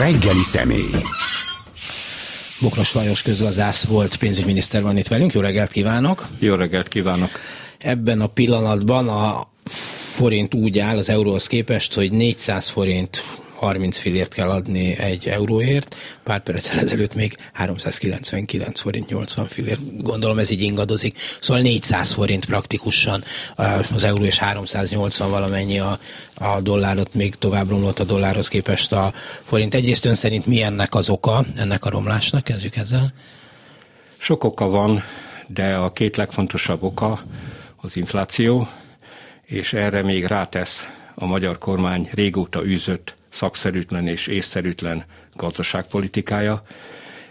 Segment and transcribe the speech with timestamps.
[0.00, 0.90] Reggeli személy.
[2.60, 5.32] Bokros Lajos közgazdász volt pénzügyminiszter van itt velünk.
[5.32, 6.28] Jó reggelt kívánok!
[6.38, 7.30] Jó reggelt kívánok!
[7.78, 9.48] Ebben a pillanatban a
[10.14, 13.24] forint úgy áll az euróhoz képest, hogy 400 forint
[13.60, 20.02] 30 fillért kell adni egy euróért, pár perccel ezelőtt még 399 forint 80 fillért.
[20.02, 21.18] Gondolom ez így ingadozik.
[21.40, 23.24] Szóval 400 forint praktikusan
[23.94, 25.98] az euró és 380 valamennyi a,
[26.34, 29.12] a dollárot, még tovább romlott a dollárhoz képest a
[29.44, 29.74] forint.
[29.74, 32.44] Egyrészt ön szerint mi ennek az oka, ennek a romlásnak?
[32.44, 33.12] Kezdjük ezzel.
[34.18, 35.02] Sok oka van,
[35.46, 37.20] de a két legfontosabb oka
[37.76, 38.68] az infláció,
[39.44, 46.62] és erre még rátesz a magyar kormány régóta űzött szakszerűtlen és észszerűtlen gazdaságpolitikája,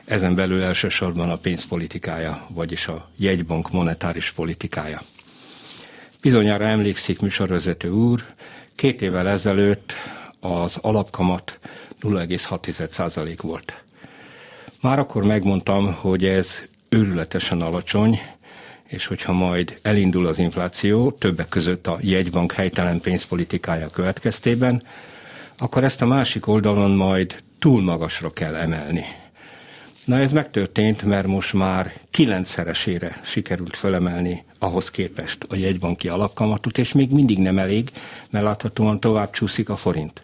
[0.06, 5.02] ezen belül elsősorban a pénzpolitikája, vagyis a jegybank monetáris politikája.
[6.22, 8.26] Bizonyára emlékszik műsorvezető úr,
[8.76, 9.94] két évvel ezelőtt
[10.40, 11.60] az alapkamat
[12.02, 13.84] 0,6% volt.
[14.82, 18.20] Már akkor megmondtam, hogy ez őrületesen alacsony,
[18.88, 24.84] és hogyha majd elindul az infláció, többek között a jegybank helytelen pénzpolitikája következtében,
[25.60, 29.04] akkor ezt a másik oldalon majd túl magasra kell emelni.
[30.06, 36.92] Na ez megtörtént, mert most már kilencszeresére sikerült felemelni ahhoz képest a jegybanki alapkamatot, és
[36.92, 37.90] még mindig nem elég,
[38.30, 40.24] mert láthatóan tovább csúszik a forint.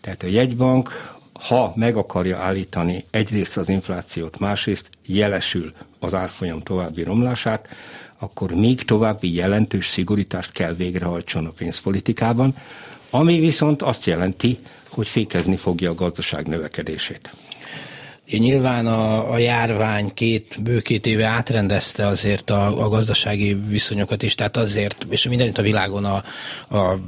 [0.00, 7.02] Tehát a jegybank, ha meg akarja állítani egyrészt az inflációt, másrészt jelesül az árfolyam további
[7.02, 7.68] romlását,
[8.18, 12.54] akkor még további jelentős szigorítást kell végrehajtson a pénzpolitikában,
[13.10, 17.30] ami viszont azt jelenti, hogy fékezni fogja a gazdaság növekedését.
[18.30, 24.34] Nyilván a, a járvány két, bő két éve átrendezte azért a, a gazdasági viszonyokat is,
[24.34, 26.22] tehát azért, és mindenütt a világon a,
[26.76, 26.98] a,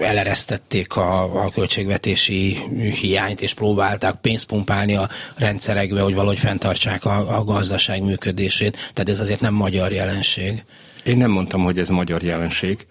[0.00, 2.56] eleresztették a, a költségvetési
[3.00, 8.76] hiányt, és próbálták pénzt pumpálni a rendszerekbe, hogy valahogy fenntartsák a, a gazdaság működését.
[8.76, 10.64] Tehát ez azért nem magyar jelenség.
[11.04, 12.86] Én nem mondtam, hogy ez magyar jelenség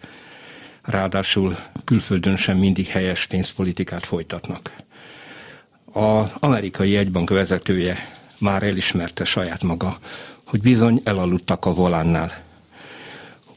[0.82, 4.72] ráadásul külföldön sem mindig helyes pénzpolitikát folytatnak.
[5.92, 7.98] Az amerikai jegybank vezetője
[8.40, 9.98] már elismerte saját maga,
[10.44, 12.32] hogy bizony elaludtak a volánnál.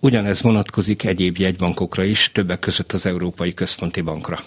[0.01, 4.41] Ugyanez vonatkozik egyéb jegybankokra is, többek között az Európai Központi Bankra.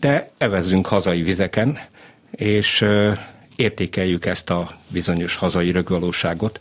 [0.00, 1.78] De evezzünk hazai vizeken,
[2.30, 2.84] és
[3.56, 6.60] értékeljük ezt a bizonyos hazai rögvalóságot,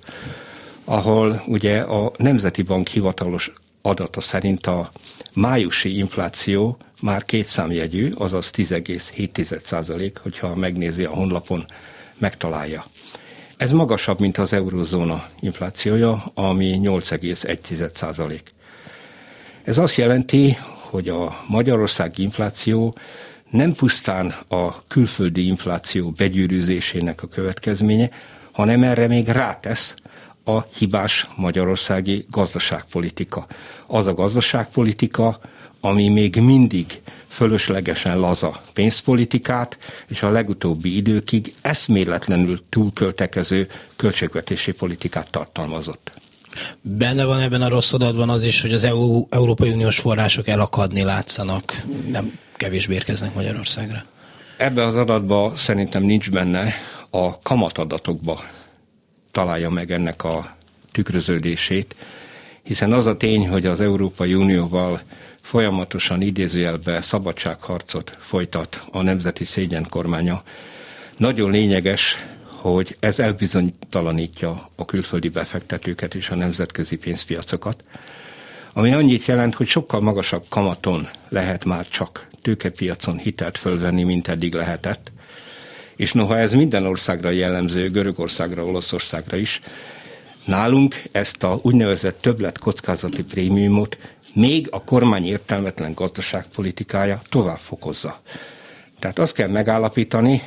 [0.83, 3.51] ahol ugye a Nemzeti Bank hivatalos
[3.81, 4.89] adata szerint a
[5.35, 11.65] májusi infláció már kétszámjegyű, azaz 10,7 százalék, hogyha megnézi a honlapon,
[12.17, 12.83] megtalálja.
[13.57, 18.41] Ez magasabb, mint az eurozóna inflációja, ami 8,1 százalék.
[19.63, 20.57] Ez azt jelenti,
[20.89, 22.95] hogy a magyarországi infláció
[23.49, 28.09] nem pusztán a külföldi infláció begyűrűzésének a következménye,
[28.51, 29.95] hanem erre még rátesz
[30.45, 33.45] a hibás magyarországi gazdaságpolitika.
[33.87, 35.39] Az a gazdaságpolitika,
[35.81, 46.11] ami még mindig fölöslegesen laza pénzpolitikát, és a legutóbbi időkig eszméletlenül túlköltekező költségvetési politikát tartalmazott.
[46.81, 51.01] Benne van ebben a rossz adatban az is, hogy az EU, Európai Uniós források elakadni
[51.03, 51.77] látszanak,
[52.11, 54.03] nem kevésbé érkeznek Magyarországra.
[54.57, 56.73] Ebbe az adatban szerintem nincs benne,
[57.09, 58.43] a kamatadatokba
[59.35, 60.55] találja meg ennek a
[60.91, 61.95] tükröződését,
[62.63, 65.01] hiszen az a tény, hogy az Európai Unióval
[65.41, 70.43] folyamatosan idézőjelbe szabadságharcot folytat a nemzeti szégyen kormánya,
[71.17, 77.83] nagyon lényeges, hogy ez elbizonytalanítja a külföldi befektetőket és a nemzetközi pénzpiacokat,
[78.73, 84.53] ami annyit jelent, hogy sokkal magasabb kamaton lehet már csak tőkepiacon hitelt fölvenni, mint eddig
[84.53, 85.11] lehetett,
[85.95, 89.61] és noha ez minden országra jellemző, Görögországra, Olaszországra is,
[90.45, 93.97] nálunk ezt a úgynevezett többlet kockázati prémiumot
[94.33, 98.21] még a kormány értelmetlen gazdaságpolitikája tovább fokozza.
[98.99, 100.41] Tehát azt kell megállapítani,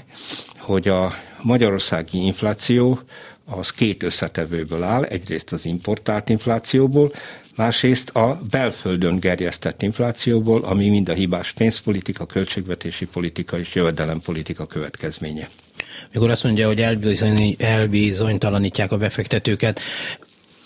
[0.58, 1.12] hogy a
[1.42, 2.98] magyarországi infláció
[3.44, 7.12] az két összetevőből áll, egyrészt az importált inflációból,
[7.56, 15.48] másrészt a belföldön gerjesztett inflációból, ami mind a hibás pénzpolitika, költségvetési politika és jövedelempolitika következménye.
[16.12, 19.80] Mikor azt mondja, hogy elbizony, elbizonytalanítják a befektetőket,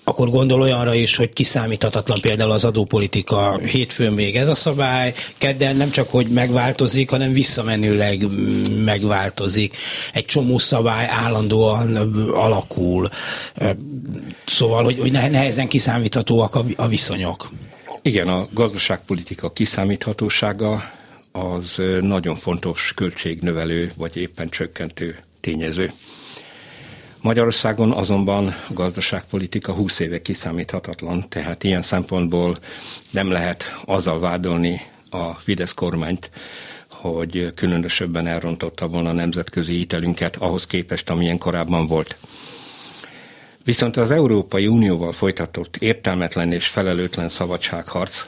[0.04, 5.76] akkor gondol olyanra is, hogy kiszámíthatatlan például az adópolitika hétfőn még ez a szabály, kedden
[5.76, 8.24] nem csak, hogy megváltozik, hanem visszamenőleg
[8.84, 9.76] megváltozik.
[10.12, 11.96] Egy csomó szabály állandóan
[12.32, 13.08] alakul.
[14.46, 17.50] Szóval, hogy, hogy nehezen kiszámíthatóak a, viszonyok.
[18.02, 20.82] Igen, a gazdaságpolitika kiszámíthatósága
[21.32, 25.92] az nagyon fontos költségnövelő, vagy éppen csökkentő tényező.
[27.22, 32.56] Magyarországon azonban a gazdaságpolitika 20 éve kiszámíthatatlan, tehát ilyen szempontból
[33.10, 34.80] nem lehet azzal vádolni
[35.10, 36.30] a Fidesz kormányt,
[36.90, 42.16] hogy különösebben elrontotta volna a nemzetközi hitelünket ahhoz képest, amilyen korábban volt.
[43.64, 48.26] Viszont az Európai Unióval folytatott értelmetlen és felelőtlen szabadságharc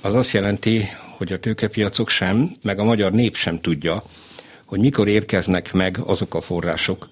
[0.00, 4.02] az azt jelenti, hogy a tőkepiacok sem, meg a magyar nép sem tudja,
[4.64, 7.08] hogy mikor érkeznek meg azok a források,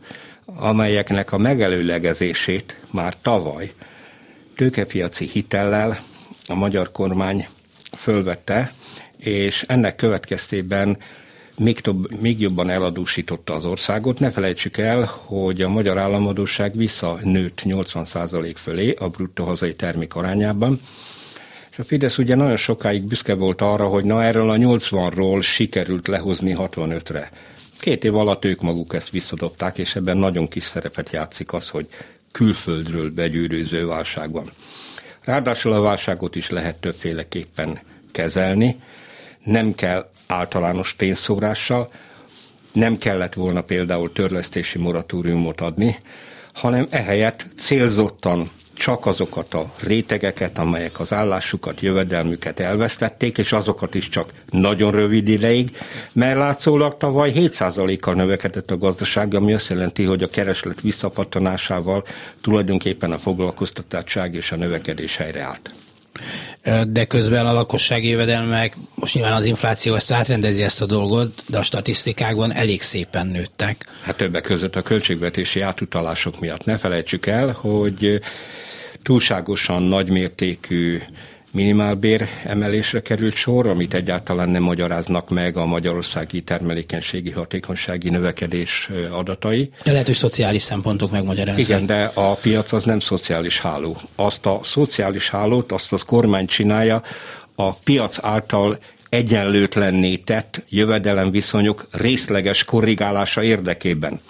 [0.55, 3.73] amelyeknek a megelőlegezését már tavaly
[4.57, 5.99] tőkepiaci hitellel
[6.49, 7.47] a magyar kormány
[7.97, 8.73] fölvette,
[9.17, 10.99] és ennek következtében
[11.59, 14.19] még, több, még jobban eladósította az országot.
[14.19, 20.81] Ne felejtsük el, hogy a magyar államadóság visszanőtt 80% fölé a bruttó hazai termék arányában,
[21.71, 26.07] és a Fidesz ugye nagyon sokáig büszke volt arra, hogy na erről a 80-ról sikerült
[26.09, 27.31] lehozni 65-re.
[27.81, 31.87] Két év alatt ők maguk ezt visszadobták, és ebben nagyon kis szerepet játszik az, hogy
[32.33, 34.51] külföldről begyűrűző válság van.
[35.25, 37.81] Ráadásul a válságot is lehet többféleképpen
[38.13, 38.81] kezelni.
[39.45, 41.89] Nem kell általános pénzszórással,
[42.73, 45.97] nem kellett volna például törlesztési moratóriumot adni,
[46.53, 54.09] hanem ehelyett célzottan csak azokat a rétegeket, amelyek az állásukat, jövedelmüket elvesztették, és azokat is
[54.09, 55.71] csak nagyon rövid ideig,
[56.13, 62.05] mert látszólag tavaly 7%-kal növekedett a gazdaság, ami azt jelenti, hogy a kereslet visszapattanásával
[62.41, 65.71] tulajdonképpen a foglalkoztatottság és a növekedés helyreállt
[66.89, 71.59] de közben a lakossági jövedelmek, most nyilván az infláció ezt átrendezi ezt a dolgot, de
[71.59, 73.87] a statisztikákban elég szépen nőttek.
[74.03, 76.65] Hát többek között a költségvetési átutalások miatt.
[76.65, 78.21] Ne felejtsük el, hogy
[79.07, 80.99] túlságosan nagymértékű
[81.53, 89.71] minimálbér emelésre került sor, amit egyáltalán nem magyaráznak meg a magyarországi termelékenységi hatékonysági növekedés adatai.
[89.85, 91.61] De lehet, hogy szociális szempontok megmagyarázzák.
[91.61, 93.97] Igen, de a piac az nem szociális háló.
[94.15, 97.03] Azt a szociális hálót, azt az kormány csinálja,
[97.55, 104.21] a piac által egyenlőtlenné tett jövedelemviszonyok részleges korrigálása érdekében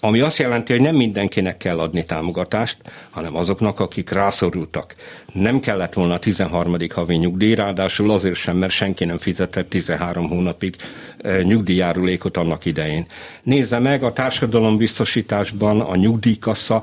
[0.00, 2.76] ami azt jelenti, hogy nem mindenkinek kell adni támogatást,
[3.10, 4.94] hanem azoknak, akik rászorultak.
[5.32, 6.76] Nem kellett volna a 13.
[6.94, 10.74] havi nyugdíj, ráadásul azért sem, mert senki nem fizetett 13 hónapig
[11.18, 13.06] eh, nyugdíjjárulékot annak idején.
[13.42, 16.82] Nézze meg, a társadalombiztosításban a nyugdíjkassa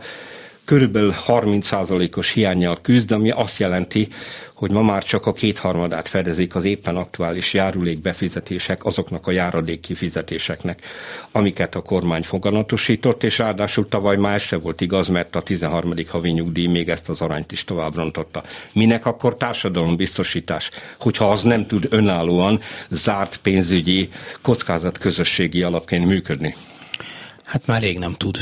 [0.66, 4.08] körülbelül 30%-os hiányjal küzd, ami azt jelenti,
[4.58, 9.80] hogy ma már csak a kétharmadát fedezik az éppen aktuális járulék befizetések azoknak a járadék
[9.80, 10.82] kifizetéseknek,
[11.32, 15.94] amiket a kormány foganatosított, és ráadásul tavaly már se volt igaz, mert a 13.
[16.08, 18.44] havi nyugdíj még ezt az arányt is tovább rontotta.
[18.74, 20.70] Minek akkor társadalombiztosítás,
[21.00, 24.10] hogyha az nem tud önállóan zárt pénzügyi
[24.42, 26.56] kockázatközösségi alapként működni?
[27.44, 28.38] Hát már rég nem tud.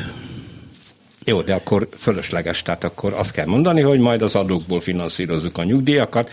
[1.28, 5.64] Jó, de akkor fölösleges, tehát akkor azt kell mondani, hogy majd az adókból finanszírozzuk a
[5.64, 6.30] nyugdíjakat,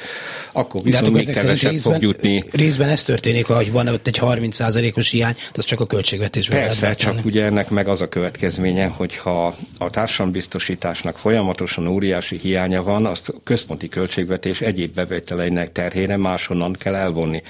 [0.53, 2.45] akkor viszont hát még kevesebb részben, fog jutni.
[2.51, 7.25] Részben ez történik, hogy van ott egy 30%-os hiány, az csak a költségvetésben Persze, csak
[7.25, 13.35] ugye ennek meg az a következménye, hogyha a társadalombiztosításnak folyamatosan óriási hiánya van, azt a
[13.45, 17.43] központi költségvetés egyéb bevételeinek terhére máshonnan kell elvonni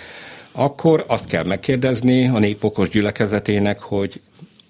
[0.54, 4.20] akkor azt kell megkérdezni a népokos gyülekezetének, hogy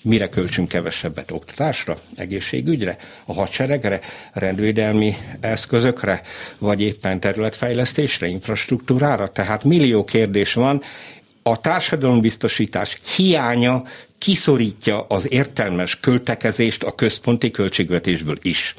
[0.03, 1.31] mire költsünk kevesebbet?
[1.31, 4.01] Oktatásra, egészségügyre, a hadseregre,
[4.33, 6.23] rendvédelmi eszközökre,
[6.59, 9.29] vagy éppen területfejlesztésre, infrastruktúrára.
[9.29, 10.83] Tehát millió kérdés van,
[11.43, 13.83] a társadalombiztosítás hiánya
[14.23, 18.75] kiszorítja az értelmes költekezést a központi költségvetésből is.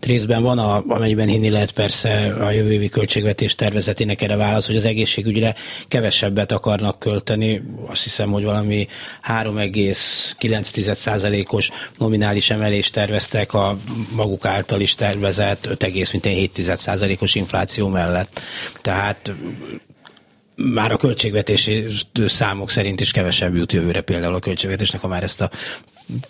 [0.00, 4.76] Részben van, a, amennyiben hinni lehet persze a jövő évi költségvetés tervezetének erre válasz, hogy
[4.76, 5.54] az egészségügyre
[5.88, 7.62] kevesebbet akarnak költeni.
[7.86, 8.86] Azt hiszem, hogy valami
[9.28, 13.76] 3,9%-os nominális emelést terveztek a
[14.16, 18.40] maguk által is tervezett 5,7%-os infláció mellett.
[18.82, 19.32] Tehát
[20.54, 21.86] már a költségvetési
[22.26, 25.50] számok szerint is kevesebb jut jövőre például a költségvetésnek, ha már ezt a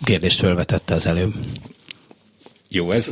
[0.03, 1.33] kérdést felvetette az előbb.
[2.69, 3.11] Jó ez.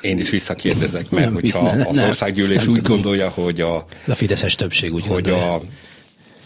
[0.00, 4.14] Én is visszakérdezek, mert nem, hogyha nem, az országgyűlés nem, úgy gondolja, hogy a, a
[4.14, 5.54] fideszes többség úgy hogy gondolja.
[5.54, 5.60] a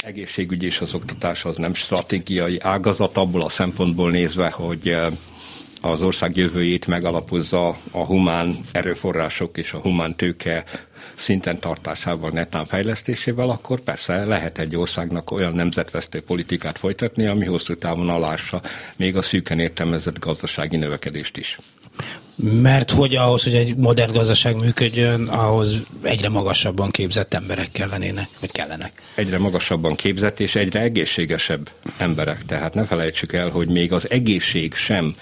[0.02, 5.07] egészségügy és az oktatás az nem stratégiai ágazat abból a szempontból nézve, hogy eh,
[5.81, 10.64] az ország jövőjét megalapozza a humán erőforrások és a humán tőke
[11.19, 17.77] szinten tartásával, netán fejlesztésével, akkor persze lehet egy országnak olyan nemzetvesztő politikát folytatni, ami hosszú
[17.77, 18.61] távon alássa
[18.97, 21.59] még a szűken értelmezett gazdasági növekedést is.
[22.43, 28.53] Mert hogy ahhoz, hogy egy modern gazdaság működjön, ahhoz egyre magasabban képzett emberek kellenének, vagy
[28.53, 28.93] kellenek.
[29.15, 32.45] Egyre magasabban képzett és egyre egészségesebb emberek.
[32.45, 35.15] Tehát ne felejtsük el, hogy még az egészség sem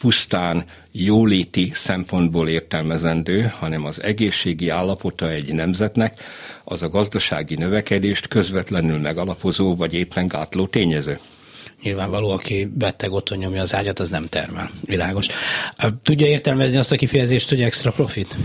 [0.00, 6.22] pusztán jóléti szempontból értelmezendő, hanem az egészségi állapota egy nemzetnek
[6.64, 11.18] az a gazdasági növekedést közvetlenül megalapozó vagy éppen gátló tényező.
[11.82, 14.70] Nyilvánvaló, aki beteg otthon nyomja az ágyat, az nem termel.
[14.80, 15.26] Világos.
[16.02, 18.36] Tudja értelmezni azt a kifejezést, hogy extra profit?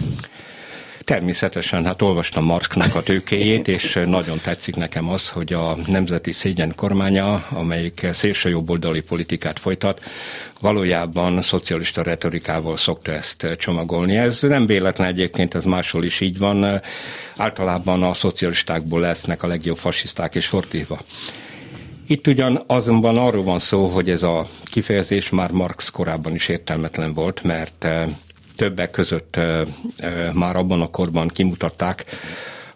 [1.06, 6.74] Természetesen, hát olvastam Marknak a tőkéjét, és nagyon tetszik nekem az, hogy a Nemzeti Szégyen
[6.76, 10.02] kormánya, amelyik szélsőjobboldali politikát folytat,
[10.62, 14.16] valójában szocialista retorikával szokta ezt csomagolni.
[14.16, 16.82] Ez nem véletlen egyébként, ez máshol is így van.
[17.38, 21.00] Általában a szocialistákból lesznek a legjobb fasiszták és fordítva.
[22.08, 27.14] Itt ugyan azonban arról van szó, hogy ez a kifejezés már Marx korábban is értelmetlen
[27.14, 27.88] volt, mert
[28.56, 29.40] többek között
[30.34, 32.06] már abban a korban kimutatták,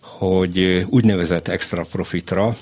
[0.01, 2.55] hogy úgynevezett extra profitra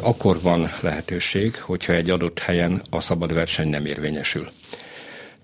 [0.00, 4.48] akkor van lehetőség, hogyha egy adott helyen a szabad verseny nem érvényesül.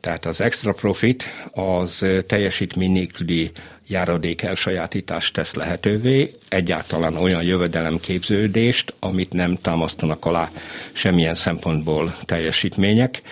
[0.00, 3.50] Tehát az extra profit az teljesítmény nélküli
[3.86, 10.50] járadék elsajátítást tesz lehetővé, egyáltalán olyan jövedelemképződést, amit nem támasztanak alá
[10.92, 13.22] semmilyen szempontból teljesítmények,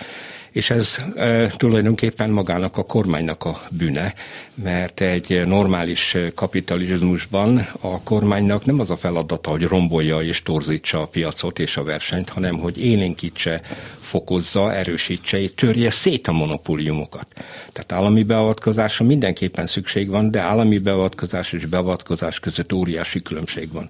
[0.53, 4.13] és ez e, tulajdonképpen magának a kormánynak a bűne,
[4.55, 11.05] mert egy normális kapitalizmusban a kormánynak nem az a feladata, hogy rombolja és torzítsa a
[11.05, 13.61] piacot és a versenyt, hanem hogy élénkítse,
[13.99, 17.27] fokozza, erősítse és törje szét a monopóliumokat.
[17.71, 23.89] Tehát állami beavatkozásra mindenképpen szükség van, de állami beavatkozás és beavatkozás között óriási különbség van.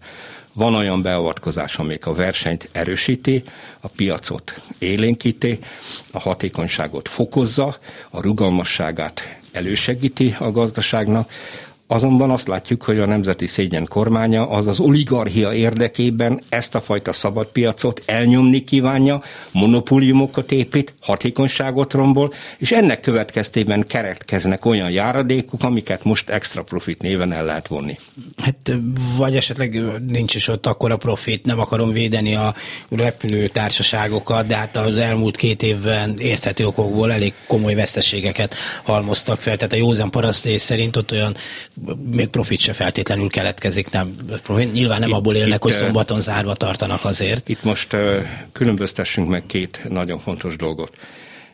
[0.53, 3.43] Van olyan beavatkozás, amelyik a versenyt erősíti,
[3.81, 5.59] a piacot élénkíti,
[6.11, 7.75] a hatékonyságot fokozza,
[8.09, 11.31] a rugalmasságát elősegíti a gazdaságnak,
[11.87, 17.13] Azonban azt látjuk, hogy a nemzeti szégyen kormánya az az oligarchia érdekében ezt a fajta
[17.13, 19.21] szabadpiacot elnyomni kívánja,
[19.51, 27.31] monopóliumokat épít, hatékonyságot rombol, és ennek következtében keretkeznek olyan járadékok, amiket most extra profit néven
[27.31, 27.97] el lehet vonni.
[28.37, 28.71] Hát
[29.17, 32.53] vagy esetleg nincs is ott akkora profit, nem akarom védeni a
[32.89, 39.57] repülő társaságokat, de hát az elmúlt két évben érthető okokból elég komoly veszteségeket halmoztak fel.
[39.57, 41.35] Tehát a józan parasztés szerint ott olyan
[42.11, 44.15] még profit se feltétlenül keletkezik, nem,
[44.73, 47.49] nyilván nem itt, abból élnek, itt, hogy szombaton zárva tartanak azért.
[47.49, 47.95] Itt most
[48.51, 50.97] különböztessünk meg két nagyon fontos dolgot.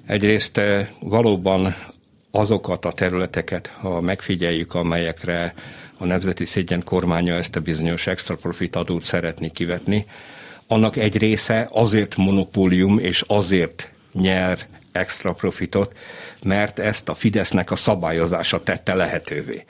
[0.05, 0.61] Egyrészt
[0.99, 1.75] valóban
[2.31, 5.53] azokat a területeket, ha megfigyeljük, amelyekre
[5.97, 10.05] a Nemzeti Szégyen kormánya ezt a bizonyos extra profit adót szeretné kivetni,
[10.67, 14.59] annak egy része azért monopólium és azért nyer
[14.91, 15.97] extra profitot,
[16.43, 19.65] mert ezt a Fidesznek a szabályozása tette lehetővé.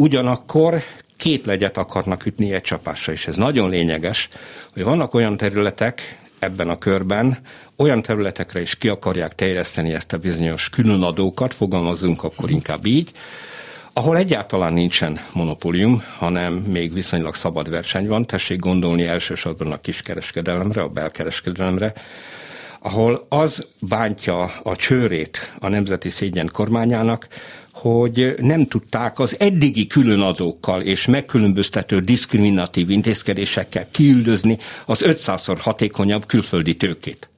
[0.00, 0.82] Ugyanakkor
[1.16, 4.28] két legyet akarnak ütni egy csapásra, és ez nagyon lényeges,
[4.72, 7.38] hogy vannak olyan területek ebben a körben,
[7.76, 13.10] olyan területekre is ki akarják terjeszteni ezt a bizonyos különadókat, fogalmazunk akkor inkább így,
[13.92, 20.82] ahol egyáltalán nincsen monopólium, hanem még viszonylag szabad verseny van, tessék gondolni elsősorban a kiskereskedelemre,
[20.82, 21.92] a belkereskedelemre,
[22.82, 27.28] ahol az bántja a csőrét a Nemzeti Szégyen kormányának,
[27.80, 36.76] hogy nem tudták az eddigi különadókkal és megkülönböztető diszkriminatív intézkedésekkel kiüldözni az 500-szor hatékonyabb külföldi
[36.76, 37.28] tőkét.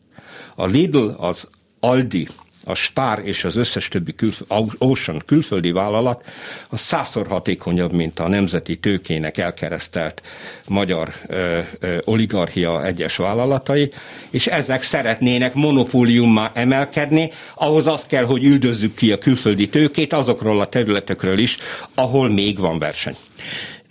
[0.55, 1.49] A Lidl, az
[1.81, 2.27] Aldi,
[2.65, 4.45] a Spár és az összes többi külf-
[4.79, 6.25] Ocean külföldi vállalat
[6.69, 10.23] a százszor hatékonyabb, mint a nemzeti tőkének elkeresztelt
[10.69, 13.93] magyar ö, ö, oligarchia egyes vállalatai,
[14.31, 20.61] és ezek szeretnének monopóliummá emelkedni, ahhoz az kell, hogy üldözzük ki a külföldi tőkét azokról
[20.61, 21.57] a területekről is,
[21.95, 23.15] ahol még van verseny.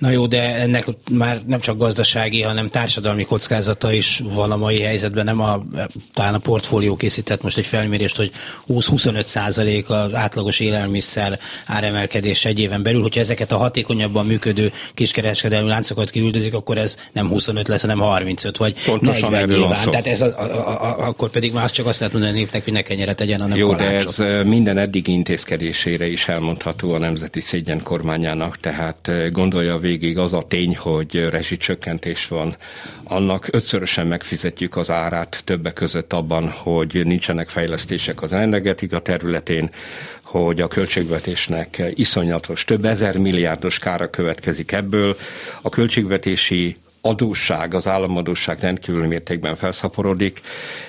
[0.01, 4.81] Na jó, de ennek már nem csak gazdasági, hanem társadalmi kockázata is van a mai
[4.81, 5.25] helyzetben.
[5.25, 5.63] Nem a,
[6.13, 8.31] talán a portfólió készített most egy felmérést, hogy
[8.67, 13.01] 20-25 százalék az átlagos élelmiszer áremelkedés egy éven belül.
[13.01, 18.57] Hogyha ezeket a hatékonyabban működő kiskereskedelmi láncokat kiüldözik, akkor ez nem 25 lesz, hanem 35
[18.57, 19.89] vagy Pontosan 40 nyilván.
[19.89, 22.73] Tehát ez a, a, a, akkor pedig már csak azt lehet mondani a népnek, hogy
[22.73, 24.17] ne kenyeret tegyen, hanem Jó, kalácsot.
[24.17, 30.33] de ez minden eddigi intézkedésére is elmondható a Nemzeti Szégyen kormányának, tehát gondolja végig az
[30.33, 32.55] a tény, hogy rezsicsökkentés van,
[33.03, 39.69] annak ötszörösen megfizetjük az árát többek között abban, hogy nincsenek fejlesztések az energetika területén,
[40.23, 45.17] hogy a költségvetésnek iszonyatos, több ezer milliárdos kára következik ebből.
[45.61, 50.39] A költségvetési adósság, az államadósság rendkívül mértékben felszaporodik,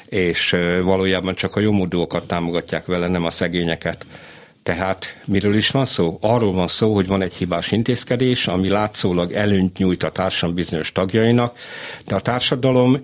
[0.08, 4.06] és valójában csak a jómódúakat támogatják vele, nem a szegényeket.
[4.62, 6.18] Tehát miről is van szó?
[6.20, 10.92] Arról van szó, hogy van egy hibás intézkedés, ami látszólag előnyt nyújt a társadalom bizonyos
[10.92, 11.56] tagjainak,
[12.06, 13.00] de a társadalom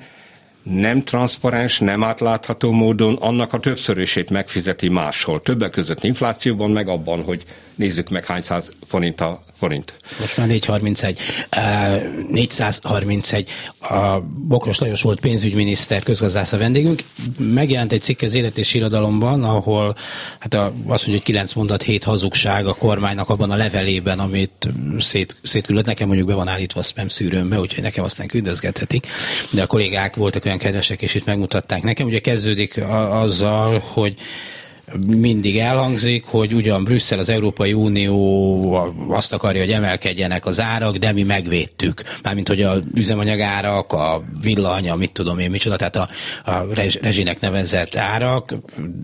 [0.62, 5.42] nem transzparens, nem átlátható módon annak a többszörösét megfizeti máshol.
[5.42, 9.94] Többek között inflációban, meg abban, hogy nézzük meg hány száz forint a forint.
[10.20, 11.18] Most már 431.
[11.56, 13.50] Uh, 431.
[13.80, 17.02] A Bokros Lajos volt pénzügyminiszter, közgazdász a vendégünk.
[17.38, 19.96] Megjelent egy cikk az élet és irodalomban, ahol
[20.38, 24.68] hát a, azt mondja, hogy 9 mondat, 7 hazugság a kormánynak abban a levelében, amit
[24.98, 25.86] szét, szétküldött.
[25.86, 29.06] Nekem mondjuk be van állítva a spam szűrőmbe, úgyhogy nekem aztán küldözgethetik.
[29.50, 32.06] De a kollégák voltak olyan kedvesek, és itt megmutatták nekem.
[32.06, 34.14] Ugye kezdődik a, azzal, hogy
[35.06, 38.74] mindig elhangzik, hogy ugyan Brüsszel, az Európai Unió
[39.08, 42.02] azt akarja, hogy emelkedjenek az árak, de mi megvédtük.
[42.22, 46.08] Mármint, hogy a üzemanyagárak, a villany, a mit tudom én, micsoda, tehát a,
[46.50, 46.66] a
[47.00, 48.54] rezsinek nevezett árak,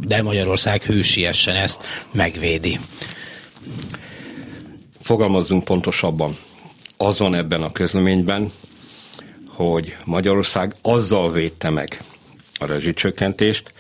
[0.01, 2.79] de Magyarország hősiesen ezt megvédi.
[5.01, 6.37] Fogalmazzunk pontosabban.
[6.97, 8.53] Az van ebben a közleményben,
[9.49, 12.01] hogy Magyarország azzal védte meg
[12.59, 13.73] a rezsicsökkentést,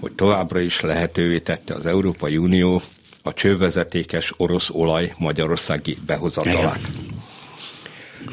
[0.00, 2.82] hogy továbbra is lehetővé tette az Európai Unió
[3.22, 6.80] a csővezetékes orosz olaj magyarországi behozatalát.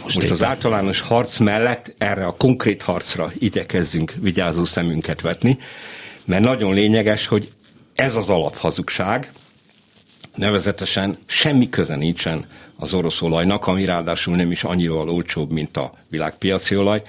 [0.01, 5.57] Most, Most az általános harc mellett erre a konkrét harcra igyekezzünk vigyázó szemünket vetni,
[6.25, 7.49] mert nagyon lényeges, hogy
[7.95, 9.31] ez az alaphazugság,
[10.35, 12.45] nevezetesen semmi köze nincsen
[12.77, 17.01] az orosz olajnak, ami ráadásul nem is annyival olcsóbb, mint a világpiaci olaj,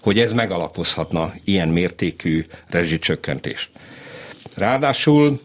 [0.00, 3.70] hogy ez megalapozhatna ilyen mértékű rezsicsökkentést.
[4.56, 5.40] Ráadásul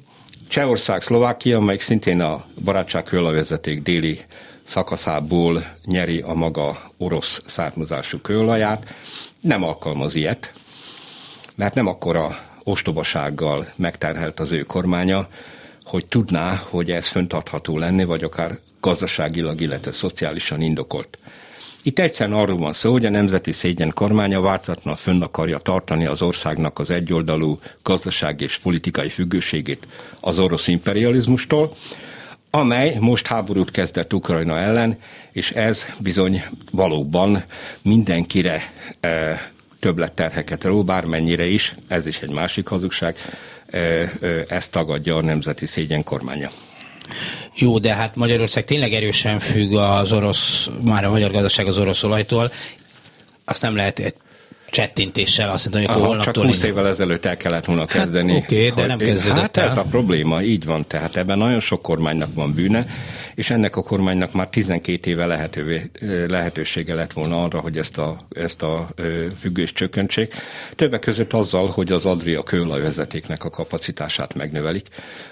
[0.47, 4.19] Csehország, Szlovákia, amelyik szintén a barátság vezeték déli
[4.63, 8.95] szakaszából nyeri a maga orosz származású kőolaját,
[9.39, 10.53] nem alkalmaz ilyet,
[11.55, 15.27] mert nem akkora ostobasággal megterhelt az ő kormánya,
[15.83, 21.17] hogy tudná, hogy ez föntartható lenne, vagy akár gazdaságilag, illetve szociálisan indokolt.
[21.87, 26.21] Itt egyszerűen arról van szó, hogy a Nemzeti Szégyen kormánya változatlan fönn akarja tartani az
[26.21, 29.87] országnak az egyoldalú gazdasági és politikai függőségét
[30.19, 31.71] az orosz imperializmustól,
[32.51, 34.97] amely most háborút kezdett Ukrajna ellen,
[35.31, 37.43] és ez bizony valóban
[37.81, 38.61] mindenkire
[38.99, 39.41] e,
[39.79, 43.15] többletterheket ró, bármennyire is, ez is egy másik hazugság,
[43.69, 44.09] e, e,
[44.47, 46.49] ezt tagadja a Nemzeti Szégyen kormánya.
[47.55, 52.03] Jó, de hát Magyarország tényleg erősen függ az orosz, már a magyar gazdaság az orosz
[52.03, 52.51] olajtól.
[53.45, 54.13] Azt nem lehet
[54.69, 56.43] csettintéssel azt mondani, hogy Aha, holnaptól...
[56.43, 58.33] Csak 20 évvel ezelőtt el kellett volna hát, kezdeni.
[58.33, 59.69] Hát, Oké, okay, de nem kezdődött Hát el.
[59.69, 60.87] ez a probléma, így van.
[60.87, 62.85] Tehát ebben nagyon sok kormánynak van bűne,
[63.37, 65.81] és ennek a kormánynak már 12 éve lehetővé,
[66.27, 68.89] lehetősége lett volna arra, hogy ezt a, ezt a
[69.39, 70.33] függést csökkentsék.
[70.75, 74.87] Többek között azzal, hogy az Adria kőolajvezetéknek a kapacitását megnövelik,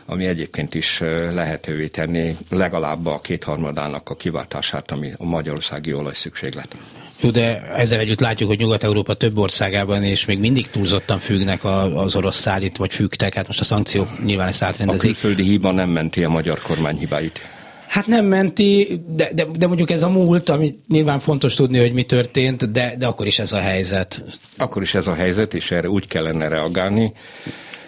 [0.05, 0.99] ami egyébként is
[1.33, 6.75] lehetővé tenni legalább a kétharmadának a kiváltását, ami a magyarországi olaj szükséglet.
[7.21, 11.63] Jó, de ezzel együtt látjuk, hogy Nyugat-Európa több országában és még mindig túlzottan függnek
[11.93, 13.33] az orosz szállít, vagy függtek.
[13.33, 15.01] Hát most a szankciók nyilván ezt átrendezik.
[15.01, 17.54] A külföldi hiba nem menti a magyar kormány hibáit.
[17.95, 21.93] Hát nem menti, de, de, de mondjuk ez a múlt, ami nyilván fontos tudni, hogy
[21.93, 24.23] mi történt, de, de akkor is ez a helyzet.
[24.57, 27.13] Akkor is ez a helyzet, és erre úgy kellene reagálni,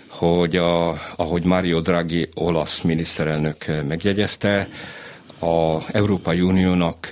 [0.08, 4.68] hogy a, ahogy Mario Draghi olasz miniszterelnök megjegyezte,
[5.40, 7.10] a Európai Uniónak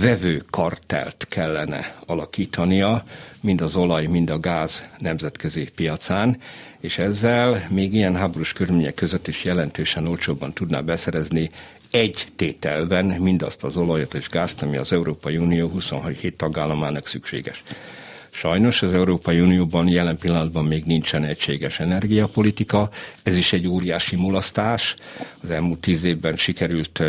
[0.00, 3.04] vevő kartelt kellene alakítania,
[3.40, 6.38] mind az olaj, mind a gáz nemzetközi piacán,
[6.80, 11.50] és ezzel még ilyen háborús körülmények között is jelentősen olcsóbban tudná beszerezni
[11.94, 17.62] egy tételben mindazt az olajat és gázt, ami az Európai Unió 27 tagállamának szükséges.
[18.36, 22.90] Sajnos az Európai Unióban jelen pillanatban még nincsen egységes energiapolitika,
[23.22, 24.94] ez is egy óriási mulasztás.
[25.42, 27.02] Az elmúlt tíz évben sikerült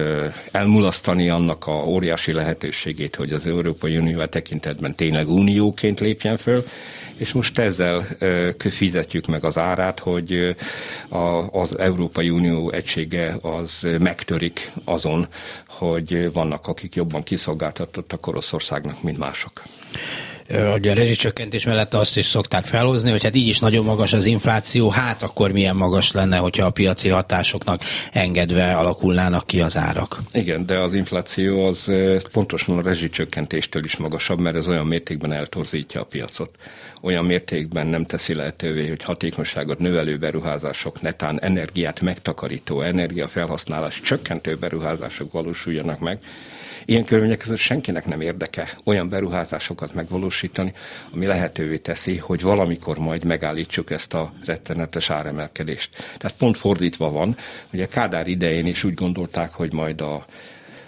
[0.52, 6.64] elmulasztani annak a óriási lehetőségét, hogy az Európai Unió a tekintetben tényleg unióként lépjen föl,
[7.18, 8.08] és most ezzel
[8.58, 10.56] fizetjük meg az árát, hogy
[11.52, 15.28] az Európai Unió egysége az megtörik azon,
[15.68, 19.62] hogy vannak, akik jobban kiszolgáltatottak Oroszországnak, mint mások
[20.72, 24.26] hogy a rezsicsökkentés mellett azt is szokták felhozni, hogy hát így is nagyon magas az
[24.26, 27.82] infláció, hát akkor milyen magas lenne, hogyha a piaci hatásoknak
[28.12, 30.20] engedve alakulnának ki az árak.
[30.34, 31.92] Igen, de az infláció az
[32.32, 36.52] pontosan a rezsicsökkentéstől is magasabb, mert ez olyan mértékben eltorzítja a piacot
[37.06, 45.32] olyan mértékben nem teszi lehetővé, hogy hatékonyságot növelő beruházások, netán energiát megtakarító, energiafelhasználás csökkentő beruházások
[45.32, 46.20] valósuljanak meg,
[46.88, 50.74] Ilyen körülmények között senkinek nem érdeke olyan beruházásokat megvalósítani,
[51.14, 55.90] ami lehetővé teszi, hogy valamikor majd megállítsuk ezt a rettenetes áremelkedést.
[56.18, 57.38] Tehát pont fordítva van,
[57.70, 60.26] hogy a Kádár idején is úgy gondolták, hogy majd a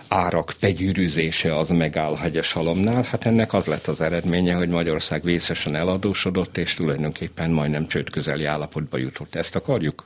[0.08, 3.04] árak begyűrűzése az megáll hegyes halomnál.
[3.12, 8.46] Hát ennek az lett az eredménye, hogy Magyarország vészesen eladósodott, és tulajdonképpen majdnem csőd közeli
[8.46, 9.36] állapotba jutott.
[9.36, 10.06] Ezt akarjuk?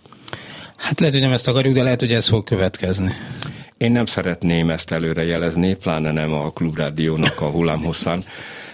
[0.75, 3.11] Hát lehet, hogy nem ezt akarjuk, de lehet, hogy ez fog következni.
[3.77, 8.23] Én nem szeretném ezt előrejelezni, pláne nem a klubrádiónak a hullámhosszán.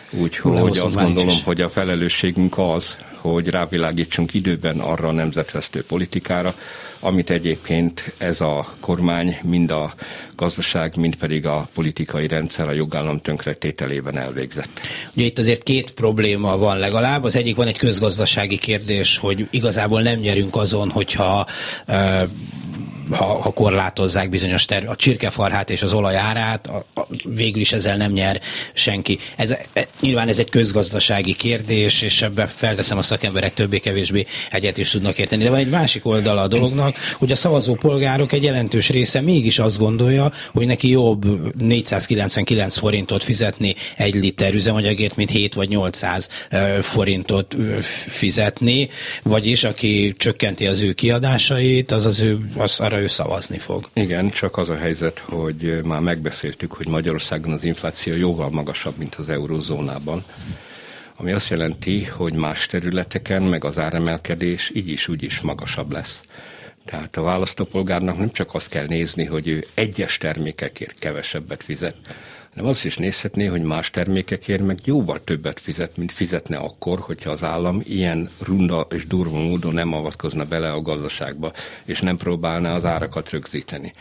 [0.10, 1.44] Úgyhogy azt gondolom, is.
[1.44, 6.56] hogy a felelősségünk az, hogy rávilágítsunk időben arra a nemzetvesztő politikára,
[7.00, 9.94] amit egyébként ez a kormány mind a
[10.36, 14.70] gazdaság, mind pedig a politikai rendszer a jogállam tönkretételében elvégzett.
[15.16, 17.24] Ugye itt azért két probléma van legalább.
[17.24, 21.46] Az egyik van egy közgazdasági kérdés, hogy igazából nem nyerünk azon, hogyha
[23.12, 27.98] ha, ha korlátozzák bizonyos ter- a csirkefarhát és az olajárát, a, a, végül is ezzel
[27.98, 28.42] nem nyer
[28.74, 29.20] senki.
[29.36, 34.90] Ez, e, nyilván ez egy közgazdasági kérdés, és ebbe felteszem a szakemberek többé-kevésbé egyet is
[34.90, 35.44] tudnak érteni.
[35.44, 39.60] De van egy másik oldala a dolognak, hogy a szavazó polgárok egy jelentős része mégis
[39.60, 41.26] azt gondolja, hogy neki jobb
[41.58, 46.30] 499 forintot fizetni egy liter üzemanyagért, mint 7 vagy 800
[46.82, 47.56] forintot
[48.08, 48.90] fizetni,
[49.24, 53.90] vagyis aki csökkenti az ő kiadásait, az az ő, az arra ő szavazni fog.
[53.94, 59.16] Igen, csak az a helyzet, hogy már megbeszéltük, hogy Magyarországon az infláció jóval magasabb, mint
[59.16, 60.24] az eurózónában
[61.20, 66.22] ami azt jelenti, hogy más területeken meg az áremelkedés így is úgy is magasabb lesz.
[66.86, 71.96] Tehát a választópolgárnak nem csak azt kell nézni, hogy ő egyes termékekért kevesebbet fizet,
[72.58, 77.30] hanem azt is nézhetné, hogy más termékekért meg jóval többet fizet, mint fizetne akkor, hogyha
[77.30, 81.52] az állam ilyen runda és durva módon nem avatkozna bele a gazdaságba,
[81.86, 83.94] és nem próbálná az árakat rögzíteni.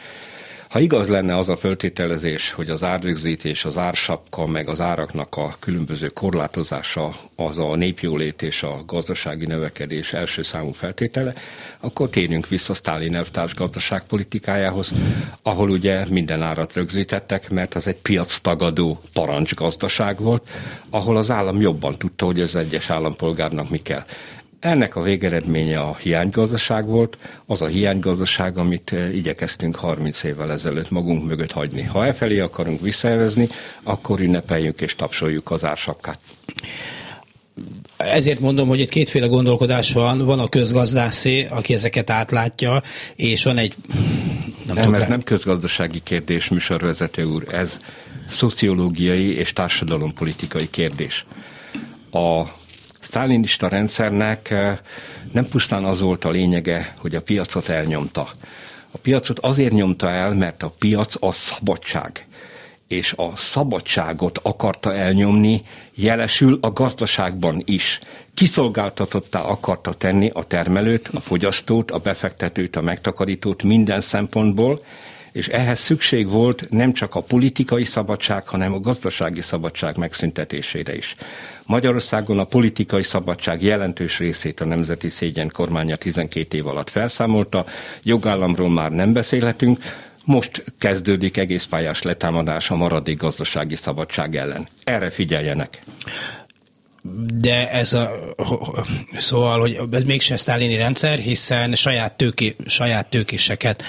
[0.76, 5.54] Ha igaz lenne az a föltételezés, hogy az árrögzítés, az ársapka, meg az áraknak a
[5.58, 11.34] különböző korlátozása az a népjólét és a gazdasági növekedés első számú feltétele,
[11.80, 14.92] akkor térjünk vissza Sztálin elvtárs gazdaságpolitikájához,
[15.42, 20.48] ahol ugye minden árat rögzítettek, mert az egy piac tagadó parancsgazdaság volt,
[20.90, 24.04] ahol az állam jobban tudta, hogy az egyes állampolgárnak mi kell.
[24.66, 30.90] Ennek a végeredménye a hiánygazdaság volt, az a hiánygazdaság, amit eh, igyekeztünk 30 évvel ezelőtt
[30.90, 31.82] magunk mögött hagyni.
[31.82, 33.48] Ha e felé akarunk visszaelvezni,
[33.82, 36.18] akkor ünnepeljük és tapsoljuk az ársapkát.
[37.96, 40.24] Ezért mondom, hogy itt kétféle gondolkodás van.
[40.24, 42.82] Van a közgazdászé, aki ezeket átlátja,
[43.16, 43.74] és van egy...
[44.66, 47.80] Nem, nem ez nem közgazdasági kérdés, műsorvezető úr, ez
[48.28, 51.24] szociológiai és társadalompolitikai kérdés.
[52.10, 52.42] A
[53.06, 54.78] sztálinista rendszernek eh,
[55.32, 58.28] nem pusztán az volt a lényege, hogy a piacot elnyomta.
[58.90, 62.26] A piacot azért nyomta el, mert a piac a szabadság
[62.88, 65.62] és a szabadságot akarta elnyomni,
[65.94, 68.00] jelesül a gazdaságban is.
[68.34, 74.80] Kiszolgáltatottá akarta tenni a termelőt, a fogyasztót, a befektetőt, a megtakarítót minden szempontból,
[75.36, 81.14] és ehhez szükség volt nem csak a politikai szabadság, hanem a gazdasági szabadság megszüntetésére is.
[81.66, 87.64] Magyarországon a politikai szabadság jelentős részét a Nemzeti Szégyen kormánya 12 év alatt felszámolta,
[88.02, 89.78] jogállamról már nem beszélhetünk,
[90.24, 94.68] most kezdődik egész pályás letámadás a maradék gazdasági szabadság ellen.
[94.84, 95.78] Erre figyeljenek
[97.34, 98.10] de ez a,
[99.16, 103.82] szóval, hogy ez mégse sztálini rendszer, hiszen saját, tőké, saját tőkéseket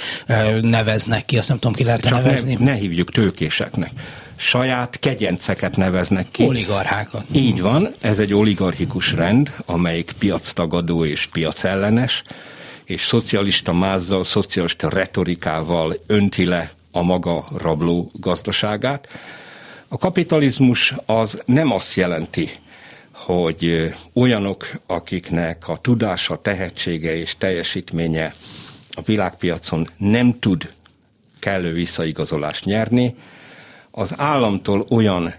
[0.62, 2.54] neveznek ki, azt nem tudom, ki lehet Csak nevezni.
[2.54, 3.92] Ne, ne hívjuk tőkéseknek
[4.40, 6.44] saját kegyenceket neveznek ki.
[6.44, 7.26] Oligarchákat.
[7.32, 12.24] Így van, ez egy oligarchikus rend, amelyik piactagadó és piacellenes,
[12.86, 19.08] és szocialista mázzal, szocialista retorikával önti le a maga rabló gazdaságát.
[19.88, 22.50] A kapitalizmus az nem azt jelenti,
[23.28, 28.34] hogy olyanok, akiknek a tudása, tehetsége és teljesítménye
[28.92, 30.74] a világpiacon nem tud
[31.40, 33.16] kellő visszaigazolást nyerni,
[33.92, 35.34] az államtól olyan